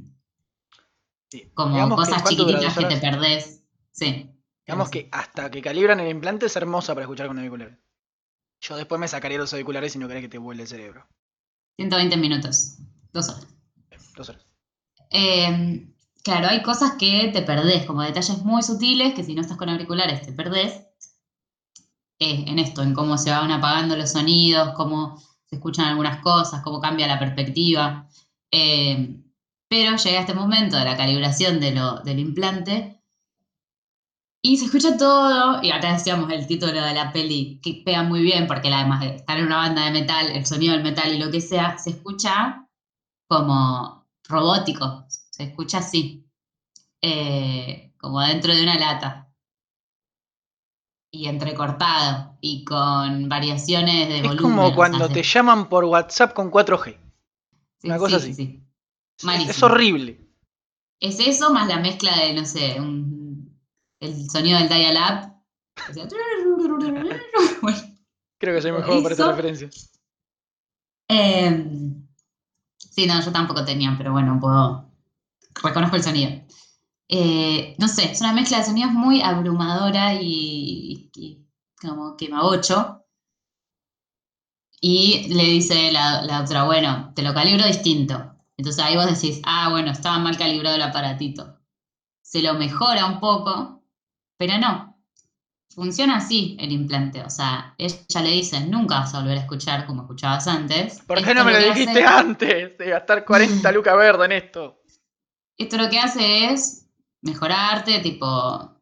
[1.31, 1.51] Sí.
[1.55, 3.62] como Digamos cosas chiquititas ¿Dos que te perdés.
[3.91, 4.31] Sí.
[4.67, 7.79] Digamos que hasta que calibran el implante es hermosa para escuchar con auriculares.
[8.61, 11.07] Yo después me sacaría los auriculares si no querés que te vuele el cerebro.
[11.11, 11.85] sí.
[11.85, 12.79] 120 minutos,
[13.12, 13.47] dos horas.
[14.17, 14.47] Dos horas.
[15.11, 15.92] Eh,
[16.23, 19.69] claro, hay cosas que te perdés, como detalles muy sutiles que si no estás con
[19.69, 20.83] auriculares te perdés.
[22.19, 26.63] Eh, en esto, en cómo se van apagando los sonidos, cómo se escuchan algunas cosas,
[26.63, 28.09] cómo cambia la perspectiva.
[28.53, 29.17] Eh,
[29.69, 33.03] pero llega este momento de la calibración del implante
[34.45, 38.23] y se escucha todo, y acá decíamos el título de la peli, que pega muy
[38.23, 41.19] bien, porque además de estar en una banda de metal, el sonido del metal y
[41.19, 42.69] lo que sea, se escucha
[43.29, 46.25] como robótico, se escucha así,
[47.01, 49.29] eh, como dentro de una lata.
[51.14, 54.42] Y entrecortado, y con variaciones de Es volumen.
[54.42, 56.97] como o sea, cuando te llaman por WhatsApp con 4G.
[57.79, 58.35] sí, una cosa sí, así.
[58.35, 58.62] sí.
[59.18, 59.51] Es- Malísimo.
[59.51, 60.29] Es horrible.
[61.01, 63.59] Es eso más la mezcla de, no sé, un-
[64.01, 65.33] el sonido del dial-up.
[65.90, 66.07] O sea,
[67.61, 67.79] bueno,
[68.38, 69.71] Creo que soy joven para esta referencia.
[71.09, 72.07] Em,
[72.79, 74.90] sí, no, yo tampoco tenía, pero bueno, puedo.
[75.62, 76.31] Reconozco el sonido.
[77.09, 81.47] Eh, no sé, es una mezcla de sonidos muy abrumadora y, y
[81.81, 83.05] como quemabocho.
[84.81, 88.35] Y le dice la, la otra, bueno, te lo calibro distinto.
[88.57, 91.59] Entonces ahí vos decís, ah, bueno, estaba mal calibrado el aparatito.
[92.23, 93.83] Se lo mejora un poco,
[94.37, 94.99] pero no.
[95.75, 97.23] Funciona así el implante.
[97.23, 101.01] O sea, ella le dice, nunca vas a volver a escuchar como escuchabas antes.
[101.07, 104.33] ¿Por qué Esto no me lo dijiste hace- antes de gastar 40 lucas verde en
[104.33, 104.82] esto?
[105.59, 106.88] Esto lo que hace es
[107.23, 108.77] mejorarte, tipo,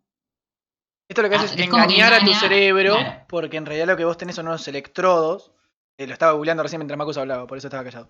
[1.09, 3.24] Esto lo que Ah, hace es es como que engañar a tu cerebro, claro.
[3.28, 5.52] porque en realidad lo que vos tenés son unos electrodos
[6.00, 8.09] eh, lo estaba googleando recién mientras Marcus hablaba, por eso estaba callado.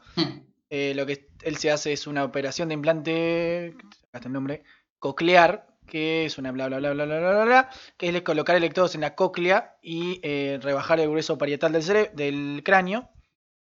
[0.69, 3.77] Eh, lo que él se hace es una operación de implante,
[4.13, 4.63] hasta el nombre,
[5.01, 8.95] coclear, que es una bla bla bla bla bla bla bla, que es colocar electrodos
[8.95, 13.11] en la cóclea y eh, rebajar el grueso parietal del, del cráneo.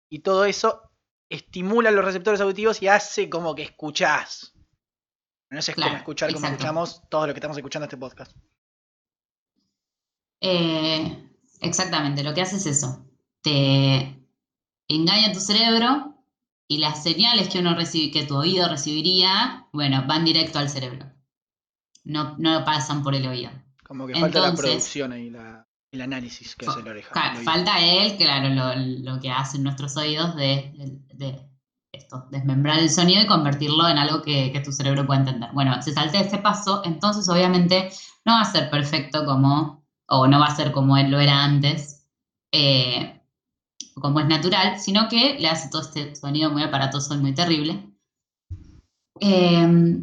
[0.10, 0.82] Y todo eso
[1.30, 4.57] estimula los receptores auditivos y hace como que escuchás.
[5.50, 6.56] No sé Claro, cómo escuchar como exacto.
[6.64, 8.36] escuchamos todo lo que estamos escuchando este podcast.
[10.42, 11.30] Eh,
[11.62, 13.06] exactamente, lo que hace es eso.
[13.42, 14.22] Te
[14.88, 16.16] engaña tu cerebro
[16.68, 21.12] y las señales que uno recibe, que tu oído recibiría, bueno, van directo al cerebro.
[22.04, 23.52] No, no pasan por el oído.
[23.84, 27.14] Como que falta la Entonces- producción ahí, la- el análisis que hace la oreja.
[27.44, 28.76] Falta él, claro, lo,
[29.14, 31.47] lo que hacen nuestros oídos de, de- de
[32.08, 35.50] esto, desmembrar el sonido y convertirlo en algo que, que tu cerebro pueda entender.
[35.54, 37.90] Bueno, se saltea ese paso, entonces obviamente
[38.26, 41.44] no va a ser perfecto como, o no va a ser como él lo era
[41.44, 42.06] antes,
[42.52, 43.22] eh,
[43.96, 47.92] como es natural, sino que le hace todo este sonido muy aparatoso y muy terrible.
[49.20, 50.00] Eh,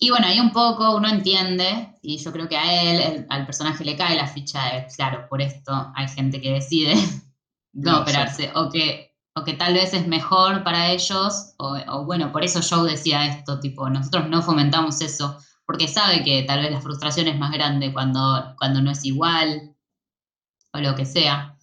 [0.00, 3.46] y bueno, ahí un poco uno entiende, y yo creo que a él, el- al
[3.46, 6.94] personaje le cae la ficha de, claro, por esto hay gente que decide
[7.72, 9.07] no No, operarse, o que,
[9.38, 13.26] o que tal vez es mejor para ellos, o, o bueno, por eso Joe decía
[13.26, 17.52] esto, tipo, nosotros no fomentamos eso, porque sabe que tal vez la frustración es más
[17.52, 19.74] grande cuando, cuando no es igual,
[20.72, 21.56] o lo que sea.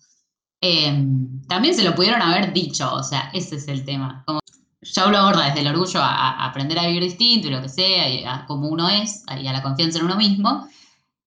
[0.61, 1.05] Eh,
[1.47, 4.23] también se lo pudieron haber dicho, o sea, ese es el tema.
[4.25, 4.39] Como
[5.11, 8.09] lo aborda desde el orgullo a, a aprender a vivir distinto y lo que sea,
[8.09, 10.67] y a cómo uno es, y a la confianza en uno mismo,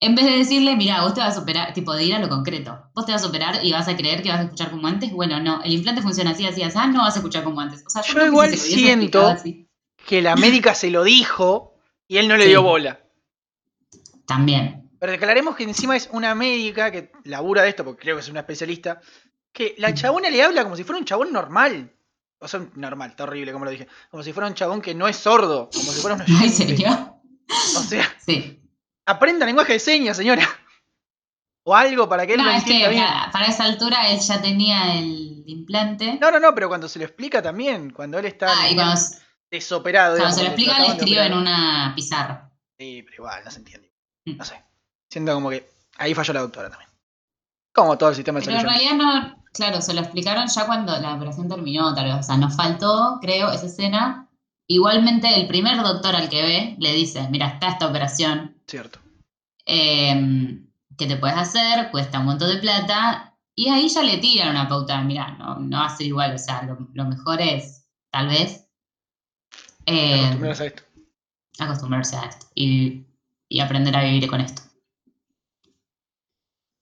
[0.01, 2.29] en vez de decirle, mira, vos te vas a operar, tipo de ir a lo
[2.29, 4.87] concreto, vos te vas a operar y vas a creer que vas a escuchar como
[4.87, 7.61] antes, bueno, no, el implante funciona así, así, así, ah, no vas a escuchar como
[7.61, 7.83] antes.
[7.87, 9.37] O sea, Yo que si igual se siento-
[10.07, 11.75] Que la médica se lo dijo
[12.07, 12.51] y él no le Sí.
[12.51, 13.01] dio bola.
[14.27, 14.91] También.
[15.01, 18.29] Pero declaremos que encima es una médica que labura de esto, porque creo que es
[18.29, 19.01] una especialista,
[19.53, 19.95] que la Mm.
[19.95, 21.93] chabona le habla como si fuera un chabón normal.
[22.41, 23.89] O sea, normal, está horrible como lo dije.
[24.11, 27.17] Como si fuera un chabón que no es sordo, como si fuera un ¿En serio?
[27.77, 28.61] O sea, Sí.
[29.09, 30.47] Aprenda lenguaje de señas, señora.
[31.65, 33.05] O algo para que él No, lo es que bien.
[33.31, 36.19] para, esa altura él ya tenía el implante.
[36.19, 39.01] No, no, no, pero cuando se lo explica también, cuando él está ah, cuando,
[39.51, 40.17] desoperado.
[40.17, 42.51] cuando digamos, se lo explica, le escribe en una pizarra.
[42.79, 43.93] Sí, pero igual, no se entiende.
[44.25, 44.37] Mm.
[44.37, 44.65] No sé.
[45.11, 45.69] Siento como que
[45.99, 46.89] ahí falló la doctora también.
[47.75, 48.75] Como todo el sistema de Pero en salud.
[48.75, 52.15] realidad no, claro, se lo explicaron ya cuando la operación terminó, tal vez.
[52.15, 54.28] O sea, nos faltó, creo, esa escena.
[54.69, 59.01] Igualmente, el primer doctor al que ve le dice: Mira, está esta operación Cierto.
[59.67, 60.61] eh,
[60.97, 63.35] que te puedes hacer, cuesta un montón de plata.
[63.55, 66.35] Y ahí ya le tiran una pauta: Mira, no, no va a ser igual.
[66.35, 68.67] O sea, lo, lo mejor es, tal vez,
[69.87, 70.83] eh, Acostumbrarse a esto.
[71.59, 73.07] acostumbrarse a esto y,
[73.49, 74.63] y aprender a vivir con esto.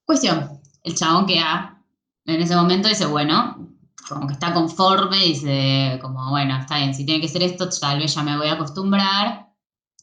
[0.05, 1.81] Cuestión, el chabón que ha,
[2.25, 3.69] en ese momento dice, bueno,
[4.07, 7.99] como que está conforme, dice, como, bueno, está bien, si tiene que ser esto, tal
[7.99, 9.49] vez ya me voy a acostumbrar,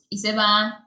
[0.09, 0.81] y se va.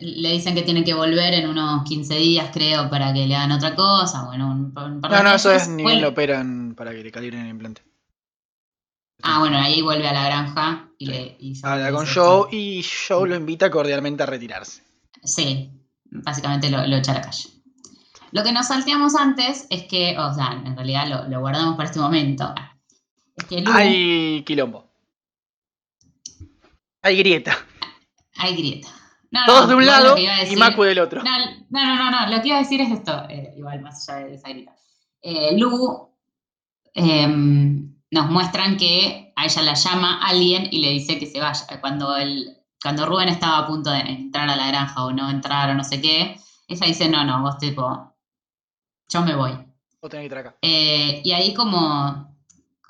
[0.00, 3.52] Le dicen que tiene que volver en unos 15 días, creo, para que le hagan
[3.52, 6.74] otra cosa, bueno, un, un par de No, no, eso es ni bien lo operan
[6.76, 7.82] para que le calibren el implante.
[9.22, 11.36] Ah, bueno, ahí vuelve a la granja y le...
[11.40, 14.84] y Habla con Joe y Joe lo invita cordialmente a retirarse.
[15.24, 15.72] Sí,
[16.04, 17.57] básicamente lo, lo echa a la calle.
[18.32, 21.88] Lo que nos salteamos antes es que, o sea, en realidad lo, lo guardamos para
[21.88, 22.54] este momento.
[23.36, 24.88] Es que Lu, hay, Hay quilombo.
[27.02, 27.56] Hay grieta.
[28.34, 28.88] grieta.
[29.30, 31.22] No, no, Todos de un lado y Macu del otro.
[31.22, 31.30] No,
[31.70, 34.34] no, no, no, lo que iba a decir es esto, eh, igual más allá de
[34.34, 34.74] esa grieta.
[35.20, 36.10] Eh, Lu
[36.94, 41.66] em, nos muestran que a ella la llama alguien y le dice que se vaya.
[41.80, 45.70] Cuando, el, cuando Rubén estaba a punto de entrar a la granja o no entrar
[45.70, 48.14] o no sé qué, ella dice, no, no, vos tipo,
[49.08, 49.52] yo me voy.
[50.00, 50.58] Vos tenés que estar acá.
[50.62, 52.36] Eh, y ahí como,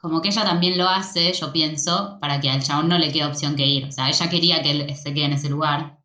[0.00, 3.24] como que ella también lo hace, yo pienso, para que al chabón no le quede
[3.24, 3.86] opción que ir.
[3.86, 5.98] O sea, ella quería que él se quede en ese lugar.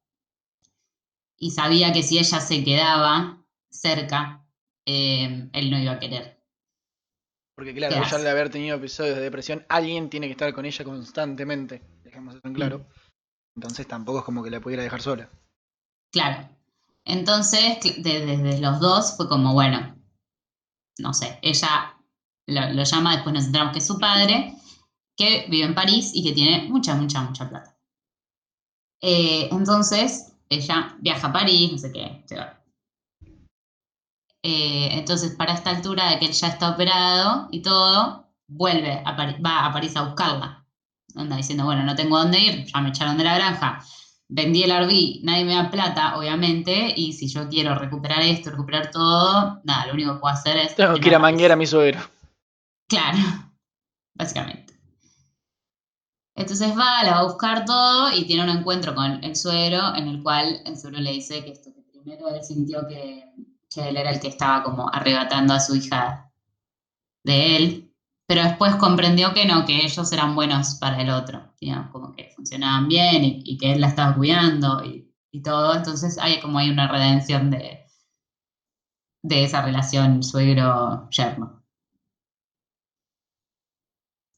[1.37, 4.45] Y sabía que si ella se quedaba cerca,
[4.85, 6.39] eh, él no iba a querer.
[7.55, 8.23] Porque claro, ¿Qué ya hace?
[8.23, 11.83] de haber tenido episodios de depresión, alguien tiene que estar con ella constantemente.
[12.03, 12.79] Dejemos eso en claro.
[12.79, 12.83] Mm.
[13.57, 15.29] Entonces tampoco es como que la pudiera dejar sola.
[16.11, 16.49] Claro.
[17.05, 19.95] Entonces, de- desde los dos fue como, bueno,
[20.99, 21.95] no sé, ella
[22.47, 24.55] lo, llama, después nos enteramos que es su padre,
[25.15, 27.77] que vive en París y que tiene mucha, mucha, mucha plata.
[29.01, 32.59] Eh, entonces, ella viaja a París, no sé qué, se va.
[34.43, 39.65] Eh, entonces, para esta altura de que él ya está operado y todo, vuelve va
[39.65, 40.65] a París a buscarla.
[41.15, 43.83] Anda diciendo, bueno, no tengo dónde ir, ya me echaron de la granja,
[44.29, 48.91] vendí el RV, nadie me da plata, obviamente, y si yo quiero recuperar esto, recuperar
[48.91, 50.75] todo, nada, lo único que puedo hacer es...
[50.75, 51.99] Tengo que ir a manguear a mi suegro.
[52.87, 53.17] Claro,
[54.15, 54.73] básicamente.
[56.35, 60.07] Entonces va, la va a buscar todo y tiene un encuentro con el suegro en
[60.07, 63.25] el cual el suegro le dice que esto que primero él sintió que,
[63.69, 66.31] que él era el que estaba como arrebatando a su hija
[67.23, 67.92] de él,
[68.27, 72.31] pero después comprendió que no, que ellos eran buenos para el otro, digamos, como que
[72.35, 76.59] funcionaban bien y, y que él la estaba cuidando y, y todo, entonces hay como
[76.59, 77.85] hay una redención de,
[79.23, 81.63] de esa relación suegro-yerno.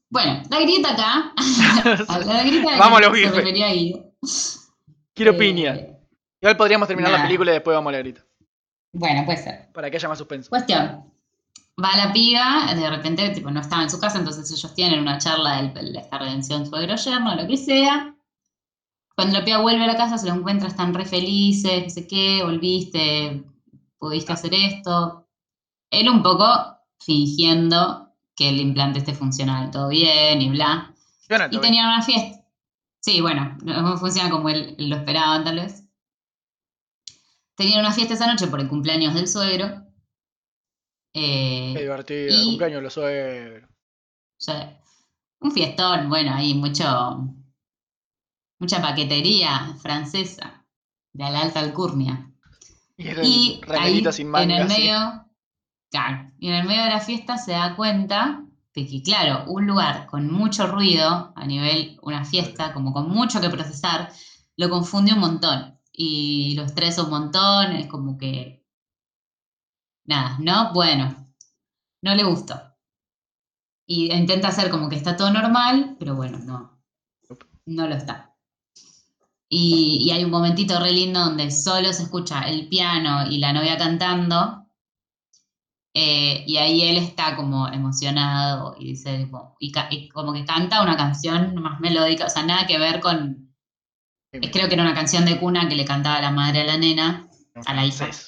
[0.10, 1.34] Bueno, la grieta acá.
[2.26, 3.34] la grieta de Vamos a los Guido.
[5.13, 5.76] Quiero Eh, piña.
[6.41, 8.26] Igual podríamos terminar la película y después vamos a la grita.
[8.93, 9.71] Bueno, puede ser.
[9.74, 10.50] Para que haya más suspenso.
[10.50, 11.12] Cuestión.
[11.81, 15.17] Va la piba, de repente tipo, no estaba en su casa, entonces ellos tienen una
[15.17, 18.15] charla de esta redención suegro-yerno, lo que sea.
[19.15, 22.07] Cuando la piba vuelve a la casa se lo encuentra, están re felices, no sé
[22.07, 23.43] qué, volviste,
[23.97, 25.27] pudiste hacer esto.
[25.89, 26.45] Él un poco
[26.99, 30.93] fingiendo que el implante esté funcional, todo bien y bla.
[31.57, 32.41] Y tenían una fiesta.
[32.99, 35.83] Sí, bueno, no funciona como él lo esperaban tal vez.
[37.55, 39.85] Tenían una fiesta esa noche por el cumpleaños del suegro.
[41.17, 42.28] Eh, Qué divertido.
[42.30, 43.69] y- El cumpleaños los suegros.
[43.69, 43.73] o
[44.38, 44.80] sea,
[45.39, 46.84] un fiestón, bueno, ahí mucho,
[48.60, 50.65] mucha paquetería francesa
[51.13, 52.32] de la alta alcurnia.
[52.97, 54.56] Y Y el ahí, sin en manga.
[54.58, 54.82] el así.
[54.82, 55.25] medio,
[55.91, 59.65] claro, y en el medio de la fiesta se da cuenta de que, claro, un
[59.67, 64.12] lugar con mucho ruido, a nivel, una fiesta, como con mucho que procesar,
[64.58, 65.80] lo confunde un montón.
[65.93, 68.64] Y lo estresa un montón, es como que,
[70.05, 70.73] nada, ¿no?
[70.73, 71.31] Bueno,
[72.03, 72.61] no le gustó.
[73.87, 76.83] Y intenta hacer como que está todo normal, pero bueno, no,
[77.67, 78.35] no lo está.
[79.49, 83.53] Y, y hay un momentito re lindo donde solo se escucha el piano y la
[83.53, 84.67] novia cantando.
[85.93, 89.71] eh, y ahí él está como emocionado y dice, tipo- y,
[90.09, 93.55] como que canta una canción más melódica, o sea, nada que ver con,
[94.31, 97.29] creo que era una canción de cuna que le cantaba la madre a la nena
[97.65, 98.19] a la hija.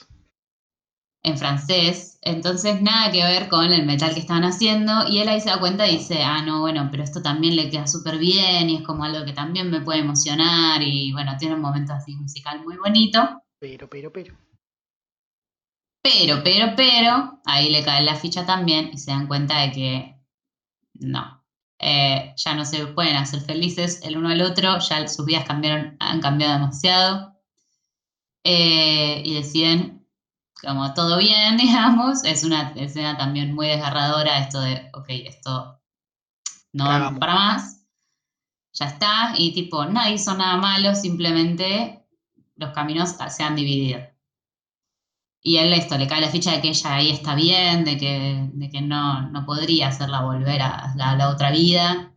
[1.28, 5.42] En francés, entonces nada que ver con el metal que estaban haciendo, y él ahí
[5.42, 8.70] se da cuenta y dice, ah, no, bueno, pero esto también le queda súper bien,
[8.70, 12.16] y es como algo que también me puede emocionar, y bueno, tiene un momento así
[12.16, 14.36] musical muy bonito, Pero, pero, pero.
[16.02, 20.16] pero, pero, pero, ahí le cae la ficha también, y se dan cuenta de que
[20.94, 21.44] no,
[21.80, 25.98] eh, ya no se pueden hacer felices el uno al otro, ya sus vidas cambiaron,
[26.00, 27.38] han cambiado demasiado,
[28.44, 30.07] eh, y deciden
[30.62, 35.80] como todo bien, digamos, es una escena también muy desgarradora esto de, ok, esto
[36.74, 37.20] no Cagamos.
[37.20, 37.86] para más,
[38.74, 42.06] ya está, y tipo, nadie hizo nada malo, simplemente
[42.56, 44.00] los caminos se han dividido.
[45.42, 48.50] Y él esto, le cae la ficha de que ella ahí está bien, de que,
[48.54, 52.12] de que no, no podría hacerla volver a la, la otra vida,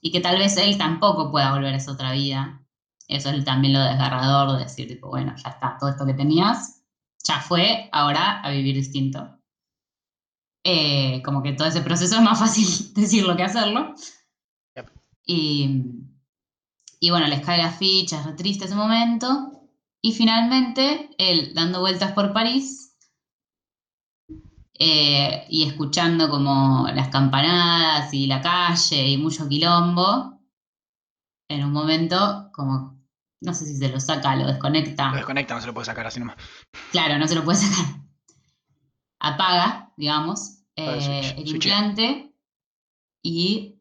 [0.00, 2.64] y que tal vez él tampoco pueda volver a esa otra vida.
[3.06, 6.79] Eso es también lo desgarrador de decir, tipo, bueno, ya está, todo esto que tenías,
[7.24, 9.38] ya fue, ahora a vivir distinto.
[10.64, 13.94] Eh, como que todo ese proceso es más fácil decirlo que hacerlo.
[14.76, 14.90] Yep.
[15.26, 15.84] Y,
[17.00, 19.52] y bueno, les cae la ficha, es re triste ese momento.
[20.02, 22.96] Y finalmente, él dando vueltas por París
[24.78, 30.40] eh, y escuchando como las campanadas y la calle y mucho quilombo,
[31.48, 32.99] en un momento como,
[33.40, 35.10] no sé si se lo saca, lo desconecta.
[35.10, 36.36] Lo desconecta, no se lo puede sacar así nomás.
[36.92, 38.00] Claro, no se lo puede sacar.
[39.18, 42.32] Apaga, digamos, Apaga el eh, el implante
[43.22, 43.80] y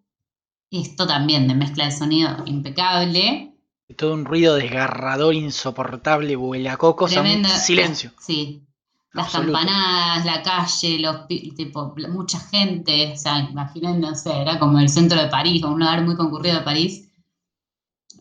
[0.72, 3.56] esto también de mezcla de sonido impecable.
[3.98, 8.14] Todo un ruido desgarrador, insoportable, huele a coco, o sea, un silencio.
[8.20, 8.66] Sí.
[9.12, 9.54] Las Absoluto.
[9.54, 14.88] campanadas, la calle, los tipo, mucha gente, o sea, imaginen, no sé, era como el
[14.88, 17.09] centro de París, o un lugar muy concurrido de París.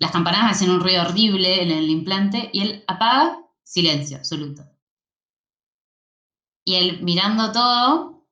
[0.00, 4.64] Las campanadas hacen un ruido horrible en el implante y él apaga, silencio absoluto.
[6.64, 8.24] Y él mirando todo,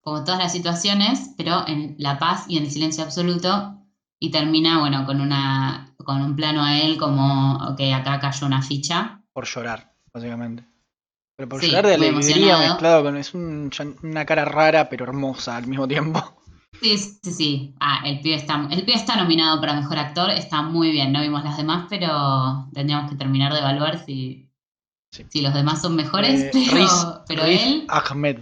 [0.00, 3.82] como todas las situaciones, pero en la paz y en el silencio absoluto,
[4.18, 8.62] y termina, bueno, con, una, con un plano a él como, ok, acá cayó una
[8.62, 9.20] ficha.
[9.32, 10.64] Por llorar, básicamente.
[11.36, 13.16] Pero por Sí, llorar de alegría mezclado con.
[13.16, 13.70] Es un-
[14.02, 16.35] una cara rara, pero hermosa al mismo tiempo.
[16.80, 17.74] Sí, sí, sí.
[17.80, 21.12] Ah, el pibe está, el pibe está nominado para mejor actor, está muy bien.
[21.12, 24.50] No vimos las demás, pero tendríamos que terminar de evaluar si,
[25.10, 25.24] Sí.
[25.28, 26.40] si los demás son mejores.
[26.42, 28.40] Eh, pero Riz- pero Riz él, Ahmed.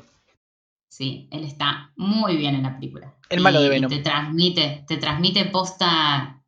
[0.89, 3.15] sí, él está muy bien en la película.
[3.29, 3.89] El malo de Venom.
[3.91, 6.43] te transmite, te transmite posta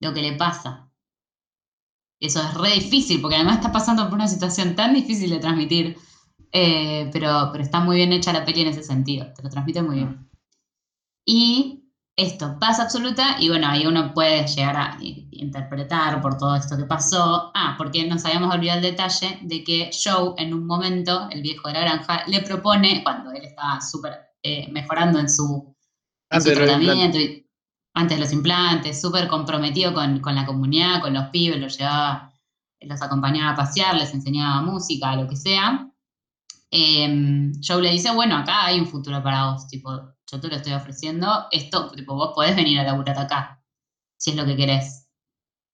[0.00, 0.90] lo que le pasa.
[2.20, 5.96] Eso es re difícil, porque además está pasando por una situación tan difícil de transmitir.
[6.52, 9.80] Eh, pero, pero está muy bien hecha la peli en ese sentido, te lo transmite
[9.82, 10.28] muy bien.
[11.24, 11.84] Y
[12.16, 16.84] esto, paz absoluta, y bueno, ahí uno puede llegar a interpretar por todo esto que
[16.84, 17.50] pasó.
[17.54, 21.68] Ah, porque nos habíamos olvidado el detalle de que Joe, en un momento, el viejo
[21.68, 25.74] de la granja, le propone, cuando él estaba súper eh, mejorando en su,
[26.30, 27.46] en tratamiento, y-
[27.94, 32.32] antes de los implantes, súper comprometido con, con la comunidad, con los pibes, los llevaba,
[32.80, 35.88] los acompañaba a pasear, les enseñaba música, lo que sea.
[36.70, 39.90] Eh, Joe le dice, bueno, acá hay un futuro para vos, tipo,
[40.32, 43.62] yo te lo estoy ofreciendo, esto, tipo, vos podés venir a laburar acá,
[44.18, 45.06] si es lo que querés.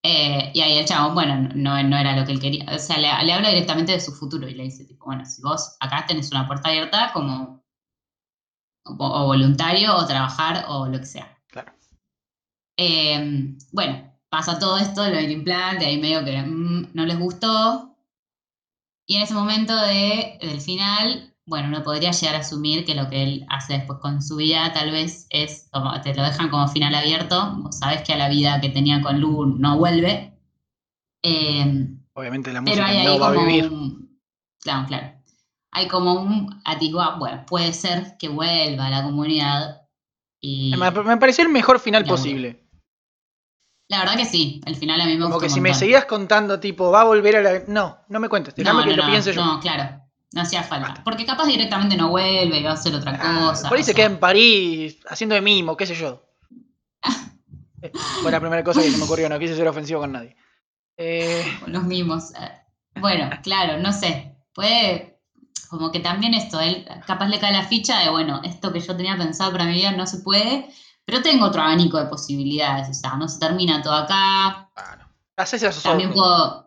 [0.02, 2.98] Eh, y ahí el chabón, bueno, no, no era lo que él quería, o sea,
[2.98, 6.04] le, le habla directamente de su futuro y le dice, tipo, bueno, si vos acá
[6.06, 7.64] tenés una puerta abierta como
[8.84, 11.38] o, o voluntario o trabajar o lo que sea.
[11.48, 11.72] Claro.
[12.76, 17.96] Eh, bueno, pasa todo esto, lo del implante, ahí medio que mm, no les gustó.
[19.06, 23.08] Y en ese momento de, del final, bueno, uno podría llegar a asumir que lo
[23.08, 26.68] que él hace después con su vida tal vez es, como te lo dejan como
[26.68, 30.38] final abierto, vos sabes que a la vida que tenía con Lu no vuelve.
[31.22, 33.72] Eh, Obviamente la música no va a vivir.
[33.72, 34.08] un-
[34.60, 35.12] Claro, claro.
[35.72, 39.82] Hay como un atisbo, bueno, puede ser que vuelva a la comunidad
[40.40, 40.74] y...
[40.76, 42.64] Me, me pareció el mejor final posible.
[43.90, 46.04] La verdad que sí, el final a mí me Como gustó que si me seguías
[46.04, 47.62] contando, tipo, va a volver a la.
[47.68, 49.42] No, no me cuentes, déjame No, que no, lo no, piense yo.
[49.44, 50.02] No, claro,
[50.32, 51.02] no hacía falta.
[51.04, 53.68] Porque capaz directamente no vuelve y va a hacer otra Ah, cosa.
[53.68, 56.22] por ahí se queda en París haciendo de mimo, qué sé yo.
[57.80, 60.36] Eh, Fue la primera cosa que se me ocurrió, no quise ser ofensivo con nadie.
[60.96, 62.32] Eh, con los mismos.
[62.34, 62.50] eh.
[62.96, 64.34] Bueno, claro, no sé.
[64.52, 65.20] Puede,
[65.70, 68.96] como que también esto, él capaz le cae la ficha de, bueno, esto que yo
[68.96, 70.68] tenía pensado para mi vida no se puede,
[71.04, 72.88] pero tengo otro abanico de posibilidades.
[72.88, 74.68] O sea, no se termina todo acá.
[74.74, 76.64] bueno, haces esos También ojos.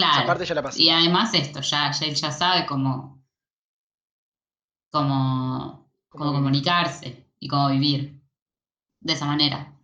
[0.00, 0.26] Esa Claro.
[0.26, 0.82] parte ya la pasé.
[0.82, 3.22] Y además esto, ya, ya él ya sabe cómo,
[4.90, 8.20] cómo, Cómo comunicarse y cómo vivir
[9.00, 9.74] de esa manera.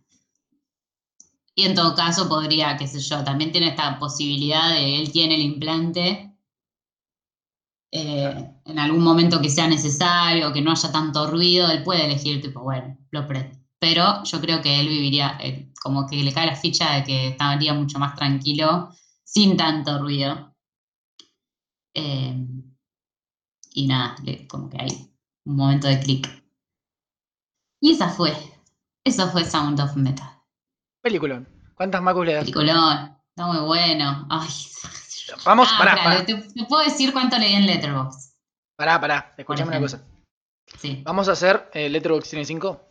[1.53, 5.35] Y en todo caso podría, qué sé yo, también tiene esta posibilidad de él tiene
[5.35, 6.33] el implante
[7.91, 12.41] eh, en algún momento que sea necesario, que no haya tanto ruido, él puede elegir
[12.41, 13.57] tipo, bueno, lo prendo.
[13.79, 17.27] Pero yo creo que él viviría, eh, como que le cae la ficha de que
[17.29, 18.89] estaría mucho más tranquilo,
[19.31, 20.55] sin tanto ruido.
[21.93, 22.35] Eh,
[23.73, 24.15] y nada,
[24.47, 25.13] como que hay
[25.45, 26.27] un momento de clic.
[27.81, 28.33] Y esa fue,
[29.03, 30.27] eso fue Sound of Metal.
[31.01, 31.47] Peliculón.
[31.75, 32.41] ¿Cuántas macos le das?
[32.45, 34.27] Peliculón, está muy bueno.
[34.29, 34.49] Ay.
[35.45, 38.33] Vamos, Ah, pará, Te, te puedo decir cuánto leí en Letterboxd.
[38.75, 40.03] pará, pará, escuchame una cosa.
[40.79, 42.81] Sí, Vamos a hacer eh, Letterboxd tiene 5.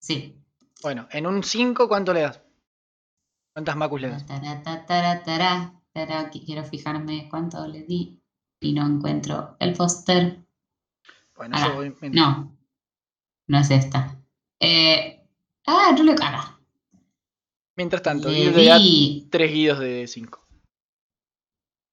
[0.00, 0.40] sí.
[0.82, 2.40] Bueno, en un 5, ¿cuánto le das?
[3.54, 4.24] ¿Cuántas macus le das?
[6.44, 8.20] Quiero fijarme cuánto le di
[8.60, 10.44] y no encuentro el póster.
[11.36, 11.94] Bueno, Ah, yo voy.
[12.10, 12.56] No,
[13.48, 14.20] no es esta.
[14.60, 15.24] Eh,
[15.66, 16.58] ah, no le caga.
[17.76, 20.40] Mientras tanto, Le di 3 guidos de 5.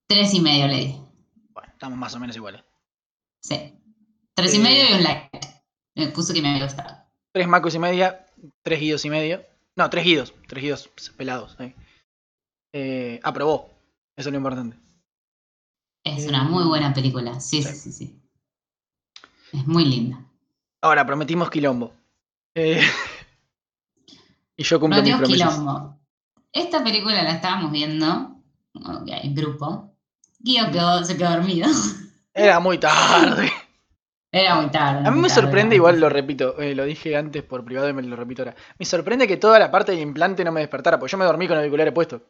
[0.07, 0.95] tres y medio le di.
[1.53, 2.63] Bueno, estamos más o menos iguales.
[3.41, 3.79] Sí.
[4.35, 4.59] Tres y Eh.
[4.59, 5.39] medio y un like.
[5.95, 6.97] Me puso que me había gustado.
[7.33, 8.25] 3 macos y media,
[8.63, 9.43] 3 guidos y medio.
[9.75, 11.57] No, 3 guidos, 3 guidos pelados.
[12.73, 13.69] Eh, aprobó.
[14.15, 14.77] Eso es lo importante.
[16.03, 17.39] Es una muy buena película.
[17.39, 18.19] Sí, sí, sí, sí.
[19.53, 20.25] Es muy linda.
[20.81, 21.93] Ahora, prometimos quilombo.
[22.55, 22.81] Eh,
[24.57, 25.53] y yo cumplo No mis promesas.
[25.53, 25.99] quilombo.
[26.51, 28.41] Esta película la estábamos viendo,
[28.73, 29.95] ok, en grupo.
[30.39, 31.69] Guido quedó, se quedó dormido.
[32.33, 33.51] Era muy tarde.
[34.31, 35.07] Era muy tarde.
[35.07, 37.93] A mí me tarde, sorprende, igual lo repito, eh, lo dije antes por privado y
[37.93, 38.55] me lo repito ahora.
[38.79, 41.47] Me sorprende que toda la parte del implante no me despertara, porque yo me dormí
[41.47, 42.21] con auriculares puestos.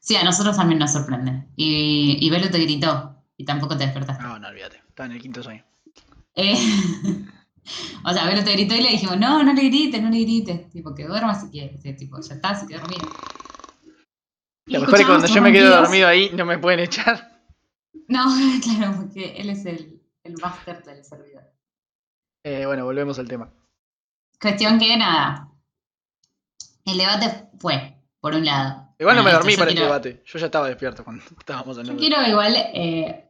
[0.00, 1.48] Sí, a nosotros también nos sorprende.
[1.56, 4.22] Y, y Belu te gritó y tampoco te despertaste.
[4.22, 4.80] No, no, olvídate.
[4.88, 5.64] Estaba en el quinto sueño.
[6.34, 6.54] Eh,
[8.04, 10.70] o sea, Belu te gritó y le dijimos, no, no le grites, no le grites.
[10.70, 11.76] Tipo, que duerma si quiere.
[11.78, 13.08] Sí, tipo, ya está, se quedó dormido.
[14.66, 17.42] Lo mejor es que cuando yo me quedo dormido ahí, no me pueden echar.
[18.08, 18.24] No,
[18.62, 19.95] claro, porque él es el,
[20.26, 21.44] el máster del servidor.
[22.44, 23.50] Eh, bueno, volvemos al tema.
[24.40, 25.50] Cuestión que nada.
[26.84, 28.94] El debate fue, por un lado.
[28.98, 30.22] Igual no me dormí yo para el quiero- debate.
[30.24, 32.00] Yo ya estaba despierto cuando estábamos Yo hablando.
[32.00, 33.28] quiero igual, eh,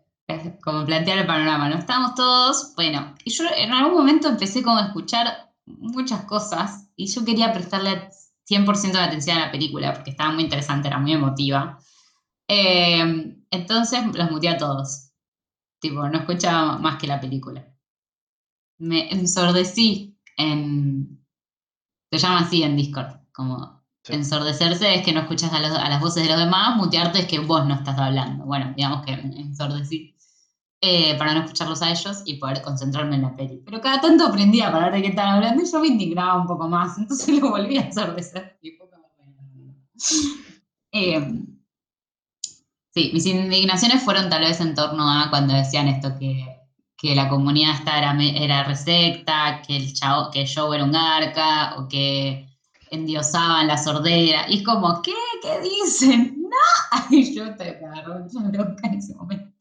[0.63, 1.77] como plantear el panorama, ¿no?
[1.79, 7.07] Estábamos todos, bueno, y yo en algún momento empecé como a escuchar muchas cosas y
[7.07, 8.11] yo quería prestarle
[8.49, 11.79] 100% de atención a la película porque estaba muy interesante, era muy emotiva.
[12.49, 15.06] Eh, entonces los muteé a todos.
[15.81, 17.67] Tipo, no escuchaba más que la película.
[18.79, 21.25] Me ensordecí en...
[22.11, 24.15] Se llama así en Discord, como Sí.
[24.15, 27.27] Ensordecerse es que no escuchas a, los- a las voces de los demás, mutearte es
[27.27, 28.45] que vos no estás hablando.
[28.45, 30.17] Bueno, digamos que ensordecí.
[30.83, 33.63] eh, para no escucarlos a ellos y poder concentrarme en la peli.
[33.65, 36.47] Pero cada tanto aprendía para ver de qué estaban hablando y yo me indignaba un
[36.49, 38.59] poco más, entonces lo volví a ensordecer.
[38.63, 39.07] Y fue como.
[40.93, 41.21] Eh,
[42.97, 46.47] sí, mis indignaciones fueron tal vez en torno a cuando decían esto que,
[46.97, 51.77] que la comunidad esta era, era resecta, que el chavo, que Joe era un garca,
[51.77, 52.49] o que
[52.91, 54.47] endiosaban la sordera.
[54.49, 55.13] Y es como, ¿qué?
[55.43, 56.43] ¿Qué dicen?
[56.43, 57.07] ¡No!
[57.11, 59.53] Y yo te agarró mucha bronca en ese momento.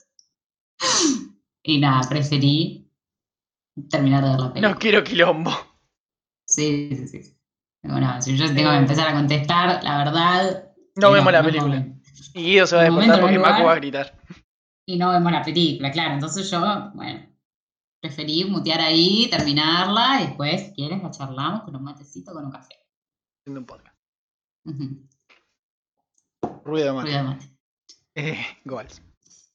[1.61, 2.89] Y nada, preferí
[3.89, 4.73] terminar de ver la película.
[4.73, 5.51] No quiero quilombo.
[6.45, 7.37] Sí, sí, sí.
[7.83, 10.69] Bueno, si yo tengo que empezar a contestar, la verdad.
[10.95, 11.94] No vemos la película.
[12.33, 13.67] Y Guido se va a despertar porque hay Macu lugar.
[13.67, 14.21] va a gritar.
[14.87, 16.13] Y no vemos la película, claro.
[16.13, 17.27] Entonces yo, bueno,
[18.01, 22.51] preferí mutear ahí, terminarla y después, si quieres, la charlamos con un matecito, con un
[22.51, 22.75] café.
[23.41, 23.95] Haciendo un podcast.
[26.63, 27.01] Ruido de mano.
[27.01, 27.51] Ruido de mate.
[28.15, 29.01] Eh, goals.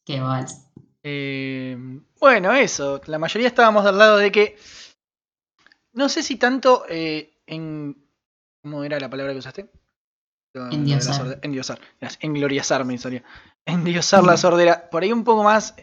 [0.04, 0.66] Qué vals.
[1.02, 1.76] Eh,
[2.18, 3.00] bueno, eso.
[3.06, 4.58] La mayoría estábamos del lado de que.
[5.92, 8.06] No sé si tanto eh, en.
[8.62, 9.70] ¿Cómo era la palabra que usaste?
[10.52, 11.14] De la Endiosar.
[11.14, 11.80] sorde- Endiosar.
[12.20, 13.22] Engloriazar me salía.
[13.64, 14.90] Endiosar la sordera.
[14.90, 15.74] Por ahí un poco más.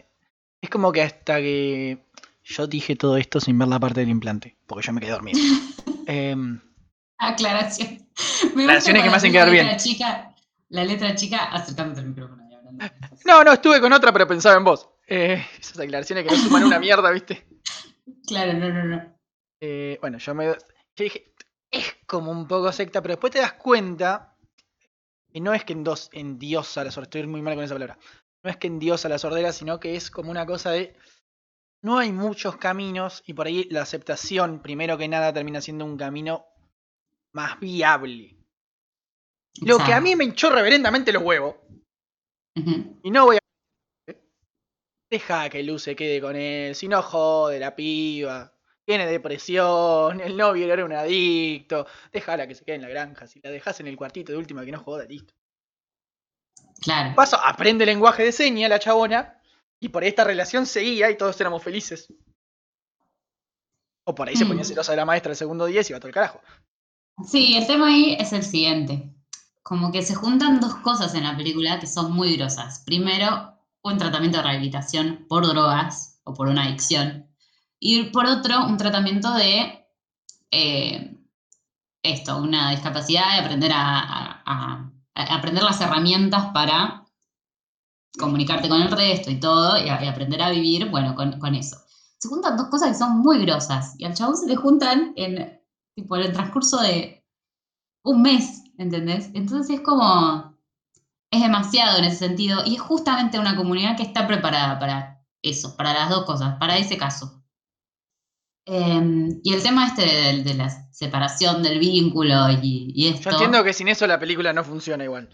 [0.60, 2.04] Es como que hasta que.
[2.44, 4.56] Yo dije todo esto sin ver la parte del implante.
[4.66, 5.38] Porque yo me quedé dormido.
[6.06, 6.60] Em,
[7.18, 8.08] Aclaración.
[8.54, 9.66] Me Aclaraciones que me hacen quedar la bien.
[9.66, 10.34] letra Chica,
[10.70, 12.84] la letra chica acercándote el micrófono y hablando.
[13.26, 14.88] no, no, estuve con otra, pero pensaba en vos.
[15.06, 17.46] Eh, esas aclaraciones que no suman una mierda, ¿viste?
[18.26, 19.14] Claro, no, no, no.
[19.60, 20.46] Eh, bueno, yo me.
[20.46, 20.54] Yo
[20.96, 21.32] dije,
[21.70, 24.27] es como un poco secta, pero después te das cuenta
[25.32, 27.98] que no es que endos, endiosa la sordera, estoy muy mal con esa palabra.
[28.42, 30.96] No es que endiosa la sordera, sino que es como una cosa de.
[31.82, 35.96] No hay muchos caminos y por ahí la aceptación, primero que nada, termina siendo un
[35.96, 36.46] camino
[37.32, 38.36] más viable.
[39.62, 41.56] Lo que a mí me hinchó reverendamente los huevos,
[43.02, 43.38] y no voy a.
[45.10, 48.57] Deja que Lu se quede con él, si no jode la piba.
[48.88, 51.86] Tiene depresión, el novio era un adicto.
[52.10, 53.26] Déjala que se quede en la granja.
[53.26, 55.34] Si la dejas en el cuartito de última que no joda, listo.
[56.80, 57.14] Claro.
[57.14, 59.42] Paso, aprende lenguaje de señas la chabona.
[59.78, 62.10] Y por esta relación seguía y todos éramos felices.
[64.04, 64.68] O por ahí se ponía Mm.
[64.68, 66.40] celosa de la maestra el segundo día y se iba todo el carajo.
[67.26, 69.12] Sí, el tema ahí es el siguiente.
[69.62, 72.82] Como que se juntan dos cosas en la película que son muy grosas.
[72.86, 77.27] Primero, un tratamiento de rehabilitación por drogas o por una adicción.
[77.80, 79.86] Y por otro, un tratamiento de
[80.50, 81.16] eh,
[82.02, 87.04] esto, una discapacidad de aprender a, aprender las herramientas para
[88.18, 91.76] comunicarte con el resto y todo, y aprender a vivir, bueno, con, con eso.
[92.18, 93.94] Se juntan dos cosas que son muy grosas.
[93.98, 95.60] Y al chabón se le juntan en,
[95.94, 97.24] tipo, en el transcurso de
[98.04, 99.30] un mes, ¿entendés?
[99.34, 100.56] Entonces es como,
[101.30, 105.76] es demasiado en ese sentido, y es justamente una comunidad que está preparada para eso,
[105.76, 107.37] para las dos cosas, para ese caso.
[108.70, 113.30] Em, y el tema este de, de la separación del vínculo y, y esto...
[113.30, 115.30] Yo entiendo que sin eso la película no funciona igual.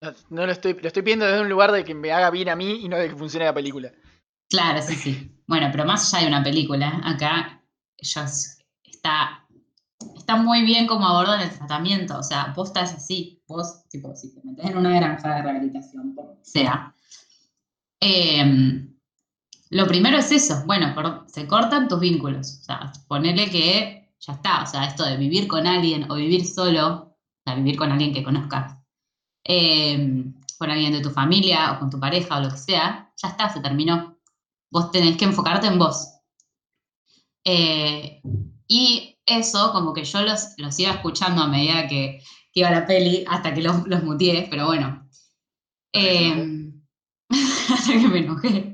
[0.00, 2.48] No, no lo estoy, lo estoy pidiendo desde un lugar de que me haga bien
[2.48, 3.92] a mí y no de que funcione la película.
[4.50, 5.30] Claro, sí, sí.
[5.46, 7.62] Bueno, pero más allá de una película, acá
[7.96, 9.46] ellos está,
[10.16, 12.18] está muy bien como abordan el tratamiento.
[12.18, 16.16] O sea, vos estás así, vos, tipo, si te metes en una granja de rehabilitación,
[16.16, 16.92] por lo que sea.
[18.00, 18.91] em,
[19.72, 20.94] lo primero es eso, bueno,
[21.28, 22.58] se cortan tus vínculos.
[22.60, 24.62] O sea, ponerle que ya está.
[24.62, 28.12] O sea, esto de vivir con alguien o vivir solo, o sea, vivir con alguien
[28.12, 28.76] que conozcas,
[29.44, 33.28] em, con alguien de tu familia o con tu pareja o lo que sea, ya
[33.28, 34.18] está, se terminó.
[34.70, 36.06] Vos tenés que enfocarte en vos.
[37.44, 38.20] Eh,
[38.68, 42.86] y eso, como que yo los, los iba escuchando a medida que, que iba la
[42.86, 45.08] peli, hasta que los, los muteé, pero bueno.
[45.94, 46.70] Eh,
[47.70, 48.71] hasta que me enojé.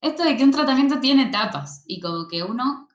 [0.00, 2.88] Esto de que un tratamiento tiene etapas y como que uno,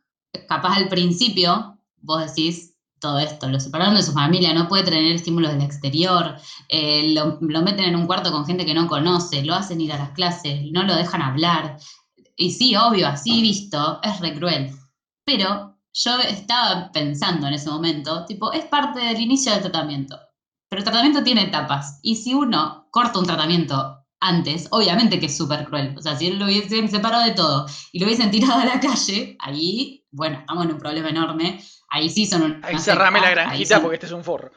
[0.47, 5.13] capaz al principio, vos decís todo esto, lo separaron de su familia, no puede tener
[5.13, 6.37] estímulos del exterior,
[6.69, 9.93] eh, lo, lo meten en un cuarto con gente que no conoce, lo hacen ir
[9.93, 11.77] a las clases, no lo dejan hablar.
[12.35, 14.71] Y sí, obvio, así visto, es re cruel.
[15.23, 20.19] Pero yo estaba pensando en ese momento, tipo, es parte del inicio del tratamiento.
[20.69, 21.99] Pero el tratamiento tiene etapas.
[22.01, 25.95] Y si uno corta un tratamiento antes, obviamente que es súper cruel.
[25.97, 28.79] O sea, si él lo hubiesen separado de todo y lo hubiesen tirado a la
[28.79, 31.61] calle, ahí, bueno, estamos en un problema enorme.
[31.89, 32.61] Ahí sí son un.
[32.63, 34.51] Ahí cerrame la granjita porque este es un forro.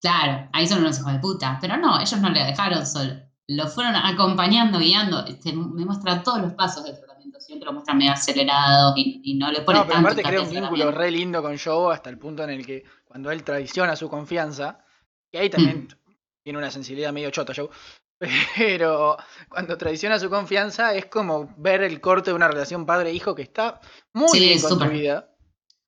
[0.00, 1.58] Claro, ahí son unos hijos de puta.
[1.60, 3.14] Pero no, ellos no le dejaron solo.
[3.48, 5.24] Lo fueron acompañando, guiando.
[5.24, 7.40] Te, me muestra todos los pasos del tratamiento.
[7.40, 10.42] Siempre lo muestran medio acelerado y, y no le ponen No, pero tanto aparte crea
[10.42, 13.96] un vínculo re lindo con Joe hasta el punto en el que cuando él traiciona
[13.96, 14.78] su confianza,
[15.32, 15.88] Y ahí también
[16.44, 17.68] tiene una sensibilidad medio chota, Joe.
[18.56, 19.16] Pero
[19.48, 23.80] cuando traiciona su confianza es como ver el corte de una relación padre-hijo que está
[24.12, 25.30] muy Sí, bien construida.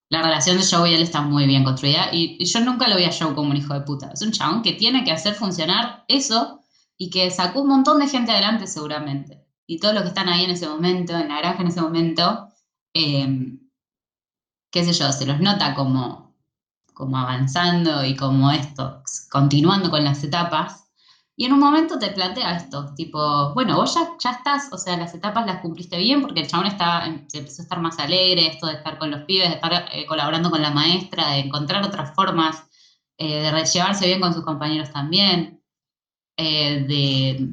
[0.09, 2.97] La relación de Joe y él está muy bien construida y, y yo nunca lo
[2.97, 4.11] vi a Joe como un hijo de puta.
[4.13, 6.61] Es un chabón que tiene que hacer funcionar eso
[6.97, 9.45] y que sacó un montón de gente adelante seguramente.
[9.67, 12.49] Y todos los que están ahí en ese momento, en la granja en ese momento,
[12.95, 13.59] eh,
[14.71, 16.37] qué sé yo, se los nota como,
[16.95, 20.86] como avanzando y como esto, continuando con las etapas.
[21.39, 24.97] Y en un momento te plantea esto, tipo, bueno, vos ya, ya estás, o sea,
[24.97, 28.47] las etapas las cumpliste bien porque el chabón está, se empezó a estar más alegre,
[28.47, 31.85] esto de estar con los pibes, de estar eh, colaborando con la maestra, de encontrar
[31.85, 32.65] otras formas,
[33.19, 35.63] eh, de llevarse bien con sus compañeros también,
[36.39, 37.51] eh, de,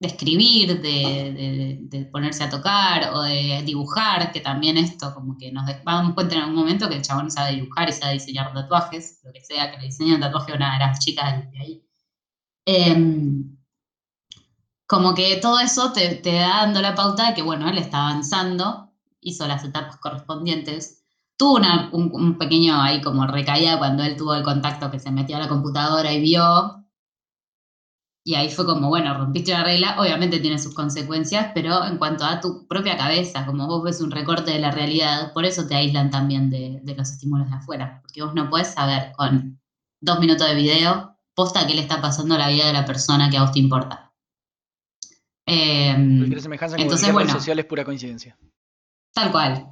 [0.00, 6.14] escribir, de, ponerse a tocar o de dibujar, que también esto, como que nos damos
[6.14, 9.40] cuenta en algún momento que el chabón sabe dibujar y sabe diseñar tatuajes, lo que
[9.44, 11.87] sea, que le diseñe un tatuaje a una de las chicas de ahí.
[12.70, 13.56] Em,
[14.86, 18.92] como que todo eso te, da dando la pauta de que, bueno, él está avanzando,
[19.22, 21.02] hizo las etapas correspondientes.
[21.38, 21.60] Tuvo
[21.92, 25.48] un pequeño ahí como recaída cuando él tuvo el contacto que se metió a la
[25.48, 26.84] computadora y vio.
[28.22, 32.26] Y ahí fue como, bueno, rompiste la regla, obviamente tiene sus consecuencias, pero en cuanto
[32.26, 35.74] a tu propia cabeza, como vos ves un recorte de la realidad, por eso te
[35.74, 39.58] aíslan también de, de los estímulos de afuera, porque vos no puedes saber con
[40.02, 43.30] dos minutos de video posta qué le está pasando a la vida de la persona
[43.30, 44.12] que a vos te importa.
[45.46, 47.30] Cualquier semejanza entonces, bueno.
[47.30, 48.36] social es pura coincidencia.
[49.14, 49.68] Tal cual.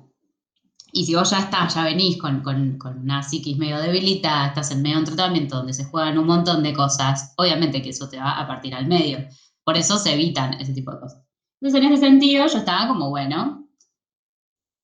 [0.93, 4.71] Y si vos ya estás, ya venís con, con, con una psiquis medio debilitada, estás
[4.71, 8.09] en medio de un tratamiento donde se juegan un montón de cosas, obviamente que eso
[8.09, 9.27] te va a partir al medio.
[9.65, 11.21] Por eso se evitan ese tipo de cosas.
[11.61, 13.69] Entonces, en ese sentido, yo estaba como, bueno,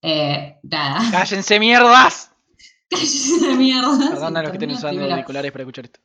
[0.03, 2.33] eh, nada, ¡Cállense mierdas!
[2.91, 4.11] cállense de mierda.
[4.11, 6.01] Perdón a los que estén usando auriculares para escuchar esto.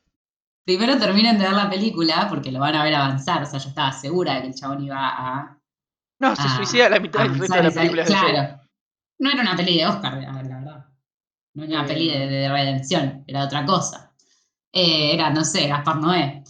[0.67, 3.41] Primero terminen de ver la película porque lo van a ver avanzar.
[3.41, 5.57] O sea, yo estaba segura de que el chabón iba a.
[6.19, 8.03] No, se a suicida a la mitad del resto de la película.
[8.03, 8.61] Claro.
[9.19, 10.85] No era una peli de Oscar, la verdad.
[11.53, 11.87] No era una Eh.
[11.87, 14.13] peli de, de redención, era otra cosa.
[14.73, 16.43] Eh, era, no sé, Gaspar Noé.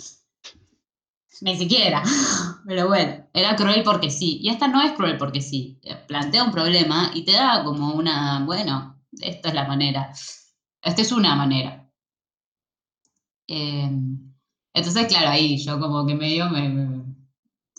[1.41, 2.01] Ni siquiera.
[2.67, 4.39] Pero bueno, era cruel porque sí.
[4.41, 5.79] Y esta no es cruel porque sí.
[5.83, 10.11] Eh, Plantea un problema y te da como una, bueno, esta es la manera.
[10.81, 11.86] Esta es una manera.
[13.47, 13.89] Eh,
[14.73, 17.03] entonces, claro, ahí yo como que medio me, me-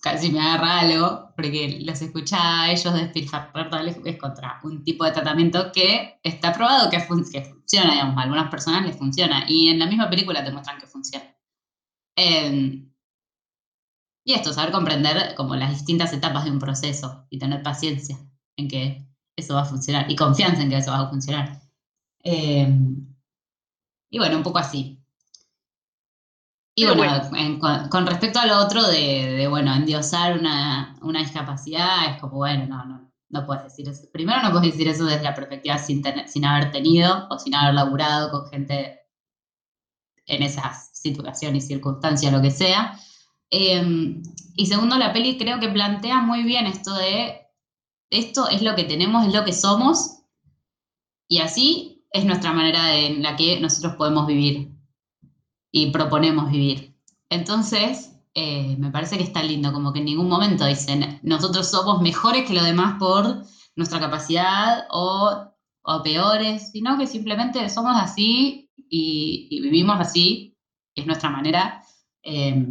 [0.03, 3.71] casi me agarra algo, porque los escuchaba a ellos despilfarrar
[4.05, 8.23] es contra un tipo de tratamiento que está probado que, fun- que funciona, digamos, a
[8.23, 11.27] algunas personas les funciona, y en la misma película te muestran que funciona.
[12.17, 12.83] Eh,
[14.25, 18.19] y esto, saber comprender como las distintas etapas de un proceso y tener paciencia
[18.57, 19.07] en que
[19.37, 21.61] eso va a funcionar y confianza en que eso va a funcionar.
[22.25, 22.69] Eh,
[24.11, 24.98] y bueno, un poco así.
[26.79, 27.37] Y Pero bueno, bueno.
[27.37, 32.21] en- con, con respecto a lo otro de, de, bueno, endiosar una, una discapacidad, es
[32.21, 34.07] como, bueno, no, no, no puedes decir eso.
[34.13, 37.55] Primero no puedes decir eso desde la perspectiva sin, tener- sin haber tenido o sin
[37.57, 39.01] haber laburado con gente
[40.27, 42.97] en esas situaciones y circunstancias, lo que sea.
[43.51, 44.21] Eh,
[44.55, 47.41] y segundo, la peli creo que plantea muy bien esto de,
[48.11, 50.21] esto es lo que tenemos, es lo que somos,
[51.27, 54.78] y así es nuestra manera de- en la que nosotros podemos vivir
[55.71, 56.97] y proponemos vivir.
[57.31, 62.01] Entonces, eh, me parece que está lindo, como que en ningún momento dicen, nosotros somos
[62.01, 63.43] mejores que los demás por
[63.77, 65.53] nuestra capacidad o,
[65.83, 70.57] o peores, sino que simplemente somos así y, vivimos así,
[70.95, 71.83] es nuestra manera.
[72.23, 72.67] eh,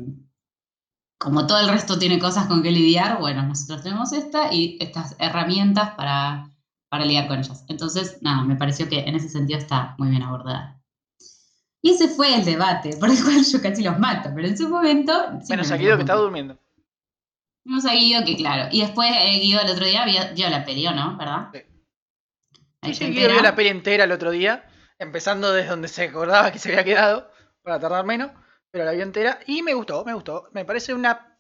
[1.20, 5.16] como todo el resto tiene cosas con que lidiar, bueno, nosotros tenemos esta y estas
[5.20, 6.52] herramientas para,
[6.90, 7.66] para lidiar con ellas.
[7.68, 10.77] Entonces, nada, me pareció que en ese sentido está muy bien abordada.
[11.82, 14.68] Y ese fue el debate, por el cual yo casi los mato, pero en su
[14.70, 15.14] momento...
[15.50, 16.24] Menos simplemente a Guido que está mato.
[16.24, 16.60] durmiendo.
[17.64, 18.70] Vimos a Guido que, claro.
[18.72, 21.18] Y después eh, Guido el otro día vio, vio la peli, ¿o no?
[21.18, 21.50] ¿Verdad?
[21.54, 21.60] Sí.
[22.82, 24.68] Ahí Sí, sí, Guido vio la peli entera el otro día,
[25.00, 28.32] empezando desde donde se acordaba que se había quedado, para tardar menos,
[28.72, 30.50] pero la vio entera y me gustó, me gustó.
[30.54, 31.38] Me parece una...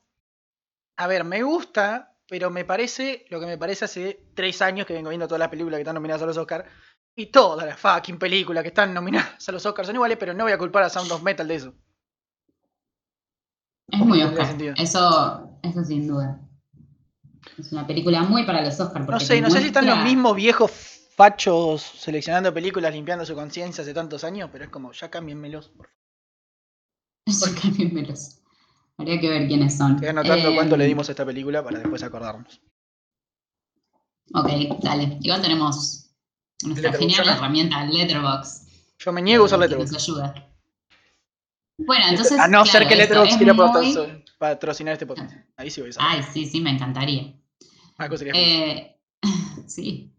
[0.97, 4.93] A ver, me gusta, pero me parece lo que me parece hace tres años que
[4.93, 6.65] vengo viendo todas las películas que están nominadas a los Oscars.
[7.20, 10.43] Y todas las fucking películas que están nominadas a los Oscars son iguales, pero no
[10.43, 11.74] voy a culpar a Sound of Metal de eso.
[13.88, 14.55] Es muy Oscar.
[14.78, 16.39] Eso, eso sin duda.
[17.57, 19.09] Es una película muy para los Oscars.
[19.09, 20.72] No sé, no sé si están los mismos viejos
[21.15, 25.70] fachos seleccionando películas, limpiando su conciencia hace tantos años, pero es como, ya cámbienmelos.
[25.70, 25.97] por favor.
[27.55, 28.41] Ya cámbienmelos.
[28.99, 29.95] Habría que ver quiénes son.
[29.95, 32.61] Estoy anotando cuánto le Eh, dimos a esta película para después acordarnos.
[34.36, 34.49] Ok,
[34.84, 35.18] dale.
[35.22, 36.06] Igual tenemos
[36.63, 37.31] nuestra genial ¿no?
[37.33, 38.63] herramienta Letterbox.
[38.99, 40.03] Yo me niego a usar que nos Letterboxd.
[40.03, 40.43] ayuda.
[41.77, 42.39] Bueno, entonces.
[42.39, 45.33] a no ser claro, que esto Letterboxd es quiera muy- patrocinar- este podcast.
[45.57, 46.11] Ahí sí voy a saber.
[46.11, 47.33] Ay, sí, sí, me encantaría.
[47.99, 48.99] Una cosa que- Eh,
[49.67, 50.11] sí.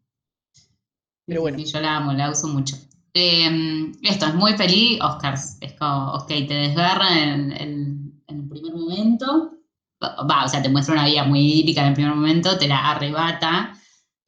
[1.27, 1.59] Pero Sí, bueno.
[1.59, 2.77] sí, yo la amo, la uso mucho.
[3.15, 5.57] Eh, esto es muy feliz, Oscars.
[5.61, 9.53] Es como, ok, te desgarran en, en- en el primer momento.
[10.01, 12.91] Va, o sea, te muestra una vida muy idílica en el primer momento, te la
[12.93, 13.77] arrebata,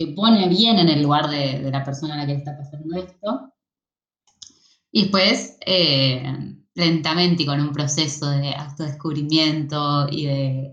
[0.00, 2.96] te pone bien en el lugar de, la persona a la que le está pasando
[2.96, 3.52] esto.
[4.90, 10.72] Y después, eh, lentamente y con un proceso de autodescubrimiento y de.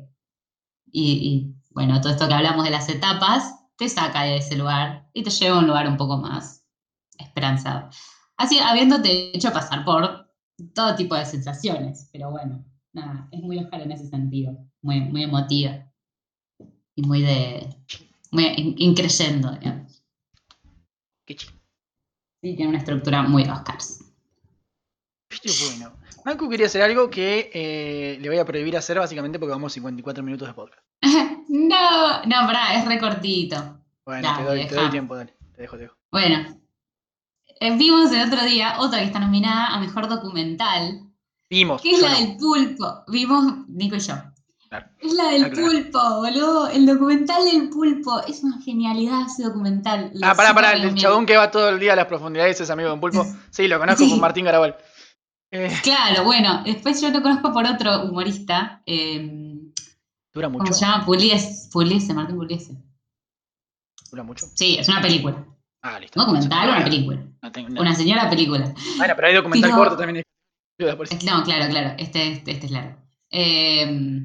[0.89, 5.05] Y, y, bueno, todo esto que hablamos de las etapas, te saca de ese lugar
[5.13, 6.63] y te lleva a un lugar un poco más
[7.17, 7.89] esperanzado.
[8.37, 10.25] Así, habiéndote hecho pasar por
[10.73, 12.63] todo tipo de sensaciones, pero bueno,
[12.93, 15.85] nada, es muy Oscar en ese sentido, muy, muy emotiva
[16.95, 17.67] y muy de.
[18.31, 20.03] Increyendo, digamos.
[21.25, 21.53] Qué chido.
[22.41, 24.03] Sí, tiene una estructura muy Oscars.
[25.69, 25.93] Bueno.
[26.25, 30.23] Marco quería hacer algo que eh, le voy a prohibir hacer básicamente porque vamos 54
[30.23, 30.81] minutos de podcast.
[31.49, 33.79] no, no, pará, es recortito.
[34.05, 34.91] Bueno, Dale, te, doy, te doy deja.
[34.91, 35.33] tiempo, dale.
[35.55, 35.97] Te dejo, te dejo.
[36.11, 36.59] Bueno,
[37.59, 41.01] eh, vimos el otro día otra que está nominada a mejor documental,
[41.49, 41.81] Vimos.
[41.81, 42.17] que es la no.
[42.17, 43.03] del pulpo.
[43.07, 44.13] Vimos, Nico y yo.
[44.69, 44.87] Claro.
[44.99, 45.67] Es la del claro.
[45.71, 46.67] pulpo, boludo.
[46.69, 48.21] El documental del pulpo.
[48.27, 50.11] Es una genialidad ese documental.
[50.13, 52.69] Lo Ah, pará, pará, el chabón que va todo el día a las profundidades es
[52.69, 53.23] amigo de un pulpo.
[53.51, 54.09] Sí, lo conozco Sí.
[54.09, 54.75] con Martín Garabal.
[55.51, 58.81] Eh, Claro, bueno, después yo lo conozco por otro humorista.
[58.85, 59.53] eh,
[60.33, 60.73] ¿Dura ¿Cómo mucho?
[60.73, 61.05] se llama?
[61.05, 62.75] Puliese, Puliese, Martín Puliese.
[64.11, 64.45] ¿Dura mucho?
[64.53, 65.45] Sí, es una película.
[65.81, 66.19] Ah, listo.
[66.19, 67.23] ¿Un documental o una película?
[67.41, 67.81] no tengo- no.
[67.81, 68.73] Una señora película.
[68.97, 70.23] Bueno, pero hay documental Pero- corto también.
[70.79, 71.95] No, claro, claro.
[71.97, 72.97] Este, este, este es largo.
[73.31, 74.23] Eh,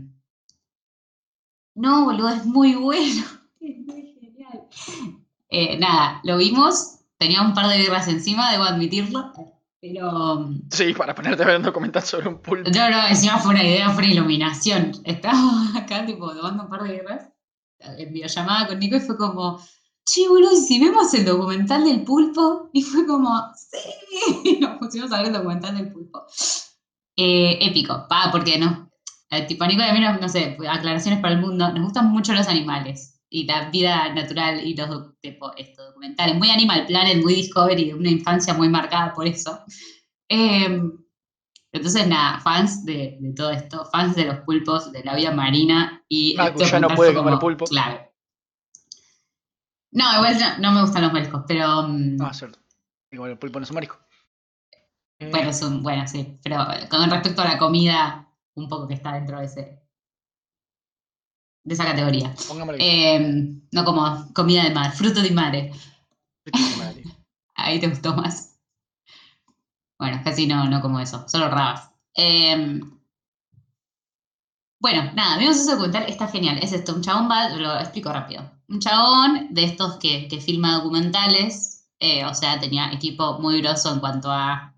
[1.74, 3.24] no, boludo, es muy bueno.
[3.60, 4.66] Es muy genial.
[5.48, 6.98] Eh, nada, lo vimos.
[7.16, 9.32] Tenía un par de birras encima, debo admitirlo.
[9.80, 10.50] Pero.
[10.70, 12.68] Sí, para ponerte a ver un documental sobre un pulpo.
[12.70, 14.92] No, no, encima fue una idea, fue una iluminación.
[15.04, 15.38] Estaba
[15.76, 17.28] acá, tipo, tomando un par de birras.
[17.78, 19.60] En videollamada con Nico y fue como.
[20.04, 22.70] Che, boludo, ¿y si vemos el documental del pulpo?
[22.72, 26.26] Y fue como, sí, nos pusimos a ver el documental del pulpo.
[27.16, 28.91] Eh, épico, pa, porque no.
[29.32, 32.10] Eh, tipo, Nico y a mí, no, no sé, aclaraciones para el mundo, nos gustan
[32.12, 36.36] mucho los animales y la vida natural y los tipo, esto, documentales.
[36.36, 39.58] Muy Animal Planet, muy Discovery, una infancia muy marcada por eso.
[40.28, 40.92] Em,
[41.72, 46.04] entonces, nada, fans de, de todo esto, fans de los pulpos, de la vida marina
[46.08, 46.36] y.
[46.38, 47.64] Este ya no puede comer pulpo.
[47.64, 48.10] Clave.
[49.92, 51.82] No, igual no, no me gustan los mariscos, pero.
[51.88, 52.58] mm, Ah, cierto.
[53.10, 53.98] Igual el pulpo no es un marisco.
[55.20, 59.14] Bueno, es un- bueno, sí, pero con respecto a la comida, un poco que está
[59.14, 59.82] dentro de ese.
[61.64, 62.34] de esa categoría.
[62.78, 65.72] Eh, no como comida de mar, fruto de mare.
[66.78, 67.02] Madre.
[67.54, 68.58] Ahí te gustó más.
[69.98, 71.92] Bueno, casi no, no como eso, solo rabas.
[72.16, 72.80] Eh,
[74.82, 76.58] bueno, nada, vimos ese documental, está genial.
[76.60, 78.50] Es esto, un chabón va, lo explico rápido.
[78.68, 83.92] Un chabón de estos que, que filma documentales, eh, o sea, tenía equipo muy grosso
[83.92, 84.74] en cuanto a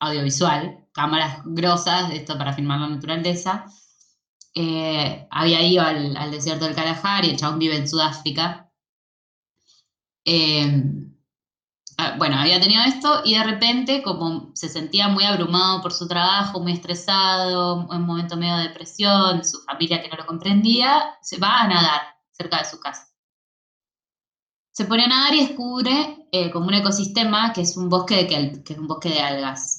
[0.00, 3.66] audiovisual, cámaras grosas, esto para filmar la naturaleza.
[4.52, 8.68] Eh, había ido al, al desierto del Kalahari, el chabón vive en Sudáfrica.
[10.24, 10.82] Eh,
[11.98, 16.08] ah, bueno, había tenido esto y de repente, como se sentía muy abrumado por su
[16.08, 21.16] trabajo, muy estresado, en un momento medio de depresión, su familia que no lo comprendía,
[21.22, 22.00] se va a nadar
[22.32, 23.06] cerca de su casa.
[24.72, 28.26] Se pone a nadar y descubre eh, como un ecosistema que es un bosque de,
[28.26, 29.77] kelp, que es un bosque de algas.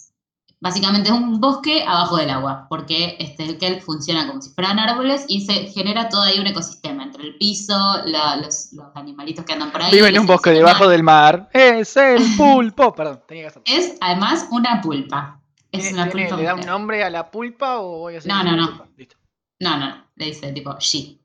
[0.62, 4.78] Básicamente es un bosque abajo del agua, porque este, el kelp funciona como si fueran
[4.78, 7.74] árboles y se genera todo ahí un ecosistema, entre el piso,
[8.06, 9.92] la- los, los animalitos que andan por ahí.
[9.94, 11.50] Vive en un bosque debajo del mar.
[11.54, 12.94] Es el pulpo.
[12.96, 13.64] Perdón, tenía que hacerlo.
[13.68, 15.42] Es además una pulpa.
[15.72, 16.38] Es ¿Tiene- una tiene- pulpa.
[16.42, 16.72] ¿Le da un mujer.
[16.72, 18.68] nombre a la pulpa o voy a hacer No, no, una no.
[18.72, 18.88] pulpa?
[18.98, 19.16] Listo.
[19.62, 20.06] No, no, no.
[20.16, 21.20] Le dice tipo she.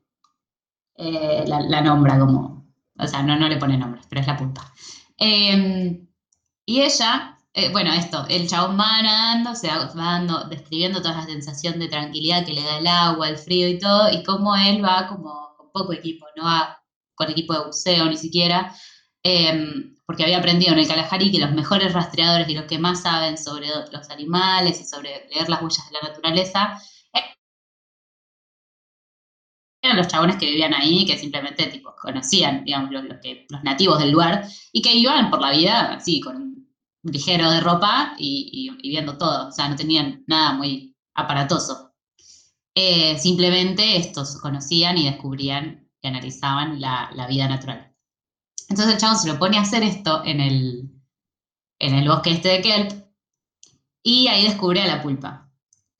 [0.97, 2.65] Eh, la, la nombra como.
[2.97, 4.71] O sea, no, no le pone nombres, pero es la pulpa.
[5.17, 6.01] Eh,
[6.65, 11.25] y ella, eh, bueno, esto, el chabón va nadando, se va, dando, describiendo toda la
[11.25, 14.83] sensación de tranquilidad que le da el agua, el frío y todo, y cómo él
[14.83, 16.77] va como con poco equipo, no va
[17.15, 18.75] con equipo de buceo ni siquiera,
[19.23, 19.69] eh,
[20.05, 23.37] porque había aprendido en el Kalahari que los mejores rastreadores y los que más saben
[23.37, 26.77] sobre los animales y sobre leer las huellas de la naturaleza
[29.81, 33.99] eran los chabones que vivían ahí, que simplemente tipo, conocían, digamos, los, que, los nativos
[33.99, 36.64] del lugar, y que iban por la vida así, con
[37.05, 38.49] ligero de ropa y,
[38.81, 39.49] y- y viendo todo.
[39.49, 41.93] O sea, no tenían nada muy aparatoso.
[42.75, 47.93] Eh, simplemente estos conocían y descubrían y analizaban la, la vida natural.
[48.69, 50.91] Entonces el chabón se lo pone a hacer esto en el,
[51.79, 52.91] en el bosque este de Kelp,
[54.03, 55.51] y ahí descubre a la pulpa.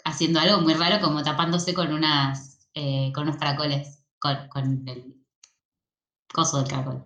[0.06, 5.16] haciendo algo muy raro, como tapándose con unas, eh, con unos caracoles, con, con el
[6.34, 7.04] coso del caracol.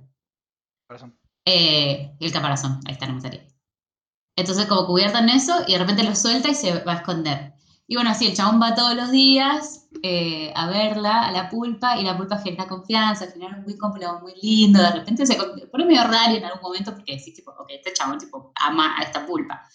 [0.87, 1.17] Corazón.
[1.45, 3.47] Eh, el caparazón, ahí está, no me salía.
[4.39, 7.53] Entonces como cubierta en eso y de repente lo suelta y se va a esconder.
[7.87, 11.97] Y bueno, así el chabón va todos los días eh, a verla, a la pulpa,
[11.97, 15.35] y la pulpa genera confianza, genera un vínculo muy lindo, de repente se
[15.71, 19.01] pone medio raro en algún momento porque decís, tipo, ok, este chabón tipo, ama a
[19.01, 19.67] esta pulpa.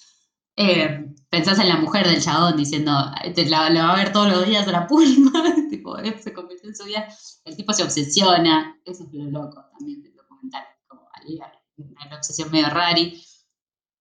[0.57, 2.93] Eh, pensás en la mujer del chabón diciendo,
[3.25, 5.33] "Este la, la va a ver todos los días a la pulpa,
[5.69, 7.09] tipo, él se convirtió en su vida,
[7.45, 11.41] el tipo se obsesiona, eso es lo loco también del documental, como hay
[12.07, 13.21] una obsesión medio rari,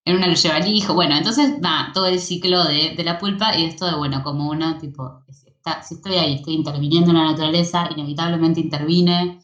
[0.05, 3.17] en una lo lleva el hijo, bueno, entonces va todo el ciclo de, de la
[3.17, 7.11] pulpa y esto de, bueno, como uno, tipo, si, está- si estoy ahí, estoy interviniendo
[7.11, 9.39] en la naturaleza, inevitablemente intervine,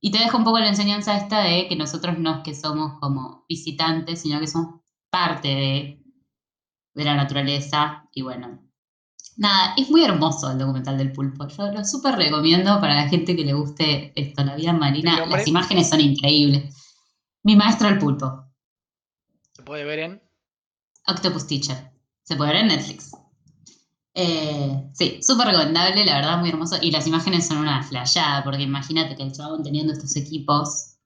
[0.00, 2.98] y te deja un poco la enseñanza esta de que nosotros no es que somos
[3.00, 4.80] como visitantes, sino que somos
[5.10, 6.02] parte de,
[6.94, 8.60] de la naturaleza, y bueno,
[9.36, 13.36] nada, es muy hermoso el documental del pulpo, yo lo súper recomiendo para la gente
[13.36, 16.74] que le guste esto, la vida ¿El marina, las imágenes son increíbles.
[17.44, 18.41] Mi maestro el pulpo.
[19.54, 20.22] Se puede ver en.
[21.06, 21.92] Octopus Teacher.
[22.22, 23.12] Se puede ver en Netflix.
[24.14, 26.76] Eh, sí, súper recomendable, la verdad, muy hermoso.
[26.80, 30.96] Y las imágenes son una flayada, porque imagínate que el chabón teniendo estos equipos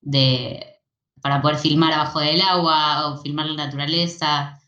[0.00, 0.80] de,
[1.22, 4.60] para poder filmar abajo del agua o filmar la naturaleza.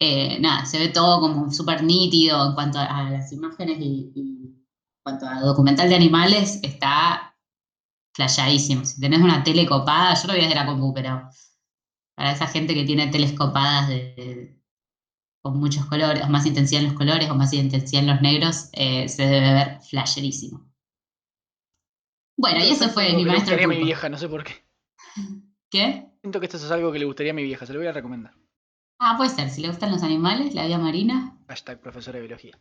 [0.00, 4.66] eh, nada, se ve todo como súper nítido en cuanto a las imágenes y, en
[5.02, 7.34] cuanto a documental de animales, está
[8.14, 8.84] flayadísimo.
[8.84, 11.28] Si tenés una tele copada, yo lo vi desde la compu, pero
[12.18, 13.04] para esa gente que tiene
[13.88, 14.58] de, de-
[15.40, 18.70] con muchos colores, o más intensidad en los colores, o más intensidad en los negros,
[18.72, 20.68] eh, se debe ver flasherísimo.
[22.36, 23.86] Bueno, y eso es fue mi le maestro a mi pulpo.
[23.86, 24.52] vieja, no sé por qué.
[25.70, 26.06] ¿Qué?
[26.20, 27.92] Siento que esto es algo que le gustaría a mi vieja, se lo voy a
[27.92, 28.34] recomendar.
[29.00, 31.38] Ah, puede ser, si le gustan los animales, la vida marina.
[31.46, 32.58] Hashtag profesora de biología.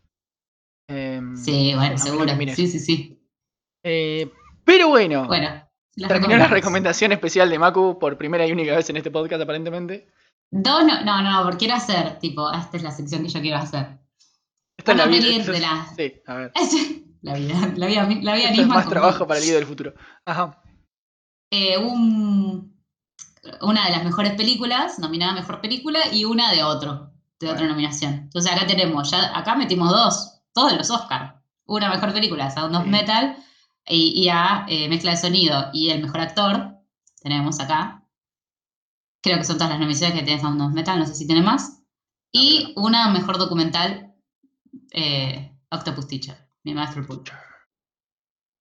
[0.87, 2.31] Em, Sí, a bueno, seguro.
[2.55, 3.19] Sí, sí, sí.
[3.83, 4.31] Eh,
[4.63, 5.66] pero bueno, Bueno,
[5.97, 9.41] las terminó la recomendación especial de Maku por primera y única vez en este podcast,
[9.41, 10.07] aparentemente.
[10.49, 13.57] Dos, no, no, no, porque quiero hacer, tipo, esta es la sección que yo quiero
[13.57, 13.99] hacer.
[14.77, 15.51] Esta es la vida.
[15.51, 16.51] de la- Sí, a ver.
[17.23, 18.75] La vida, la vida, la vida Esto es misma.
[18.75, 19.93] más como- trabajo para el líder del futuro.
[20.23, 20.61] Ajá.
[21.51, 22.77] eh, un-
[23.61, 28.13] una de las mejores películas, nominada mejor película, y una de otro, de otra nominación.
[28.13, 31.41] Entonces acá tenemos, ya acá metimos dos, todos los Oscar.
[31.65, 32.89] Una mejor película, Sound of Sí.
[32.89, 33.35] Metal,
[33.87, 36.77] y, y a eh, mezcla de sonido y el mejor actor,
[37.21, 38.03] tenemos acá.
[39.21, 41.41] Creo que son todas las nominaciones que tiene Sound of Metal, no sé si tiene
[41.41, 41.83] más.
[42.31, 44.15] Y una mejor documental,
[44.91, 47.31] eh, Octopus Teacher, mi maestro pulpo.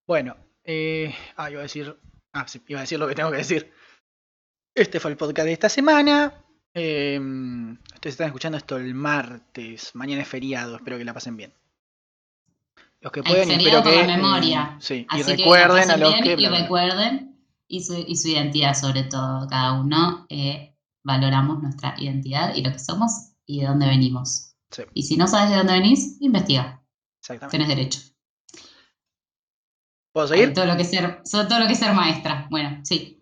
[0.06, 1.98] Bueno, eh, ah, iba a decir.
[2.32, 3.72] Ah, sí, iba a decir lo que tengo que decir.
[4.74, 6.44] Este fue el podcast de esta semana.
[6.74, 7.18] Eh,
[7.94, 9.94] ustedes están escuchando esto el martes.
[9.94, 11.54] Mañana es feriado, espero que la pasen bien.
[13.06, 14.04] Los que pueden, y espero por que.
[14.04, 14.76] la memoria.
[14.80, 16.32] sí, y Así que la recuerden a pasen los que.
[16.32, 22.52] Y recuerden, y su, y su identidad sobre todo, cada uno, eh, valoramos nuestra identidad
[22.56, 23.12] y lo que somos
[23.46, 24.56] y de dónde venimos.
[24.72, 24.82] Sí.
[24.92, 26.82] Y si no sabes de dónde venís, investiga,
[27.20, 27.56] Exactamente.
[27.56, 28.00] tenés derecho.
[30.12, 30.52] ¿Puedo seguir?
[30.52, 32.48] Todo lo que ser, todo lo que es ser maestra.
[32.50, 33.15] Bueno, sí.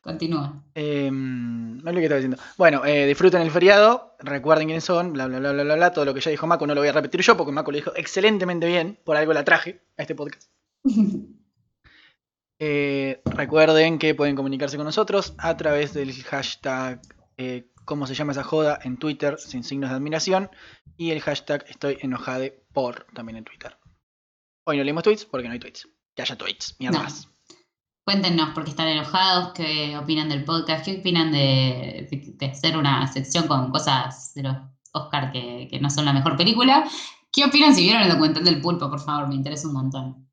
[0.00, 0.64] Continúa.
[0.74, 2.38] Eh, no es lo que estaba diciendo.
[2.56, 5.92] Bueno, eh, disfruten el feriado, recuerden quiénes son, bla, bla, bla, bla, bla, bla.
[5.92, 7.76] Todo lo que ya dijo Mako no lo voy a repetir yo porque Mako lo
[7.76, 10.50] dijo excelentemente bien, por algo la traje a este podcast.
[12.62, 17.00] Eh, recuerden que pueden comunicarse con nosotros a través del hashtag
[17.38, 18.78] eh, ¿Cómo se llama esa joda?
[18.84, 20.50] en Twitter, sin signos de admiración,
[20.98, 23.78] y el hashtag Estoy enojade por también en Twitter.
[24.66, 25.88] Hoy no leímos tweets porque no hay tweets.
[26.14, 27.04] Que haya tweets, mierda No.
[27.04, 27.28] más.
[28.10, 32.08] Cuéntenos por qué están enojados, qué opinan del podcast, qué opinan de,
[32.50, 34.56] hacer una sección con cosas de los
[34.92, 36.90] Oscar que, que no son la mejor película.
[37.30, 38.90] ¿Qué opinan si vieron el documental del pulpo?
[38.90, 40.28] Por favor, me interesa un montón.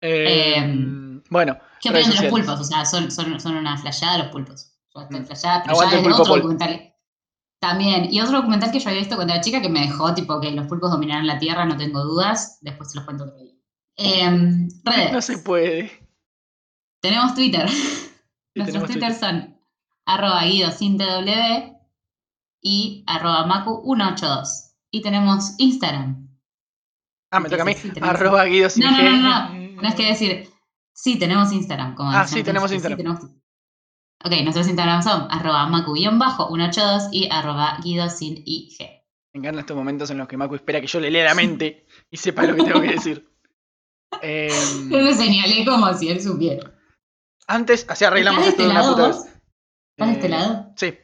[0.00, 2.60] Eh, Em, bueno, ¿Qué opinan de los pulpos?
[2.60, 4.72] O sea, son, son, son una flayada los pulpos.
[4.94, 5.26] Yo estoy Mm.
[5.26, 6.94] flayada, pero Aguante ya pulpo otro documental.
[7.58, 10.40] También, y otro documental que yo había visto cuando era chica que me dejó, tipo,
[10.40, 12.58] que los pulpos dominarán la Tierra, no tengo dudas.
[12.60, 13.60] Después se los cuento que vi.
[13.96, 15.12] Em, redes.
[15.12, 15.97] no se puede.
[17.00, 17.68] Tenemos Twitter.
[18.54, 19.60] Sí, Nuestros tenemos Twitter son
[20.04, 21.76] arroba guido sin TW
[22.60, 24.74] y arroba macu182.
[24.90, 26.28] Y tenemos Instagram.
[27.30, 27.74] Ah, me toca a mí.
[27.74, 29.18] Sí, Arroba Guido sin No, no, no,
[29.54, 29.82] no.
[29.82, 30.48] No es que decir,
[30.92, 31.94] sí, tenemos Instagram.
[31.94, 32.96] Como Ah, sí, tenemos Instagram.
[32.98, 33.20] tenemos-
[34.24, 38.78] Ok, nuestros Instagram son arroba macu-182 y arroba guido sin IG.
[39.34, 41.86] Me encantan estos momentos en los que Maku espera que yo le lea la mente
[42.10, 43.28] y sepa lo que tengo que decir.
[44.20, 46.72] Yo me señalé como si él supiera.
[47.48, 49.24] Antes, así arreglamos ¿Estás de esto de este una puta vos?
[49.24, 49.34] vez.
[49.96, 50.72] ¿Estás de este Eh, lado?
[50.76, 50.98] Sí,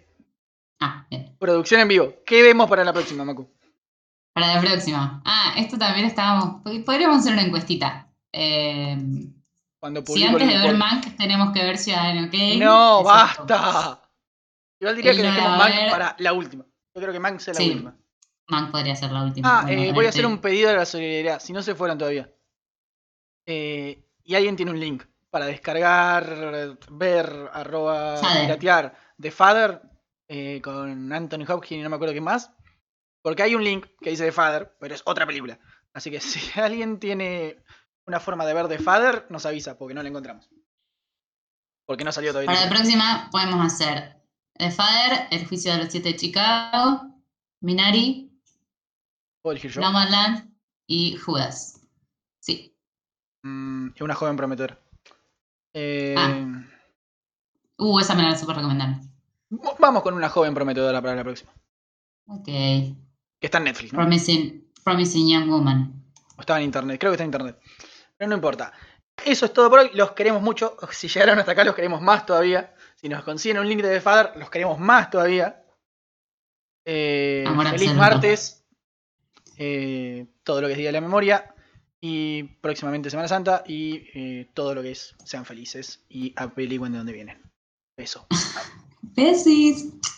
[0.80, 1.36] Ah, bien.
[1.38, 2.14] producción en vivo.
[2.24, 3.48] ¿Qué vemos para la próxima, Maku?
[4.34, 5.22] Para la próxima.
[5.24, 6.62] Ah, esto también estábamos.
[6.84, 8.08] Podríamos hacer una encuestita.
[8.32, 8.96] Eh,
[9.80, 10.76] Cuando si antes de ver.
[10.76, 12.56] Mank tenemos que ver Ciudadano Kane.
[12.56, 14.00] No, basta.
[14.80, 15.90] Igual diría Él que no dejemos Mank ver.
[15.90, 16.64] para la última.
[16.94, 17.70] Yo creo que Mank sea la Sí.
[17.70, 17.96] última.
[18.48, 19.60] Mank podría ser la última.
[19.60, 22.28] Ah, eh, voy a hacer un pedido de la solidaridad, si no se fueron todavía.
[23.46, 29.82] Eh, y alguien tiene un link para descargar, ver, arroba, piratear The Father
[30.28, 32.52] eh, con Anthony Hopkins y no me acuerdo qué más.
[33.20, 35.58] Porque hay un link que dice The Father, pero es otra película.
[35.92, 37.60] Así que si alguien tiene
[38.06, 40.48] una forma de ver The Father, nos avisa, porque no la encontramos.
[41.84, 42.52] Porque no salió todavía.
[42.52, 44.22] Para la próxima podemos hacer
[44.56, 47.12] The Father, El juicio de los siete de Chicago,
[47.60, 48.40] Minari.
[49.42, 50.54] Nomadland
[50.86, 51.84] y Judas.
[52.38, 52.78] Sí.
[53.42, 54.83] Mm, es una joven prometedora.
[55.74, 56.62] Eh, Ah.
[57.76, 59.00] Uh, esa me la super recomendaron.
[59.78, 61.52] Vamos con una joven prometedora para la próxima.
[62.26, 62.44] Ok.
[62.46, 62.96] Que
[63.40, 63.98] está en Netflix, ¿no?
[63.98, 66.04] Promising, Promising Young Woman.
[66.36, 67.58] O estaba en internet, creo que está en internet.
[68.16, 68.72] Pero no importa.
[69.24, 69.90] Eso es todo por hoy.
[69.94, 70.76] Los queremos mucho.
[70.92, 72.74] Si llegaron hasta acá, los queremos más todavía.
[72.96, 75.62] Si nos consiguen un link de The Father, los queremos más todavía.
[76.84, 77.94] Eh, feliz absoluto.
[77.94, 78.64] martes.
[79.56, 81.53] Eh, todo lo que es Día de la Memoria.
[82.06, 83.64] Y próximamente Semana Santa.
[83.66, 86.04] Y eh, todo lo que es Sean felices.
[86.10, 87.40] Y averigüen de dónde vienen.
[87.96, 88.26] Beso.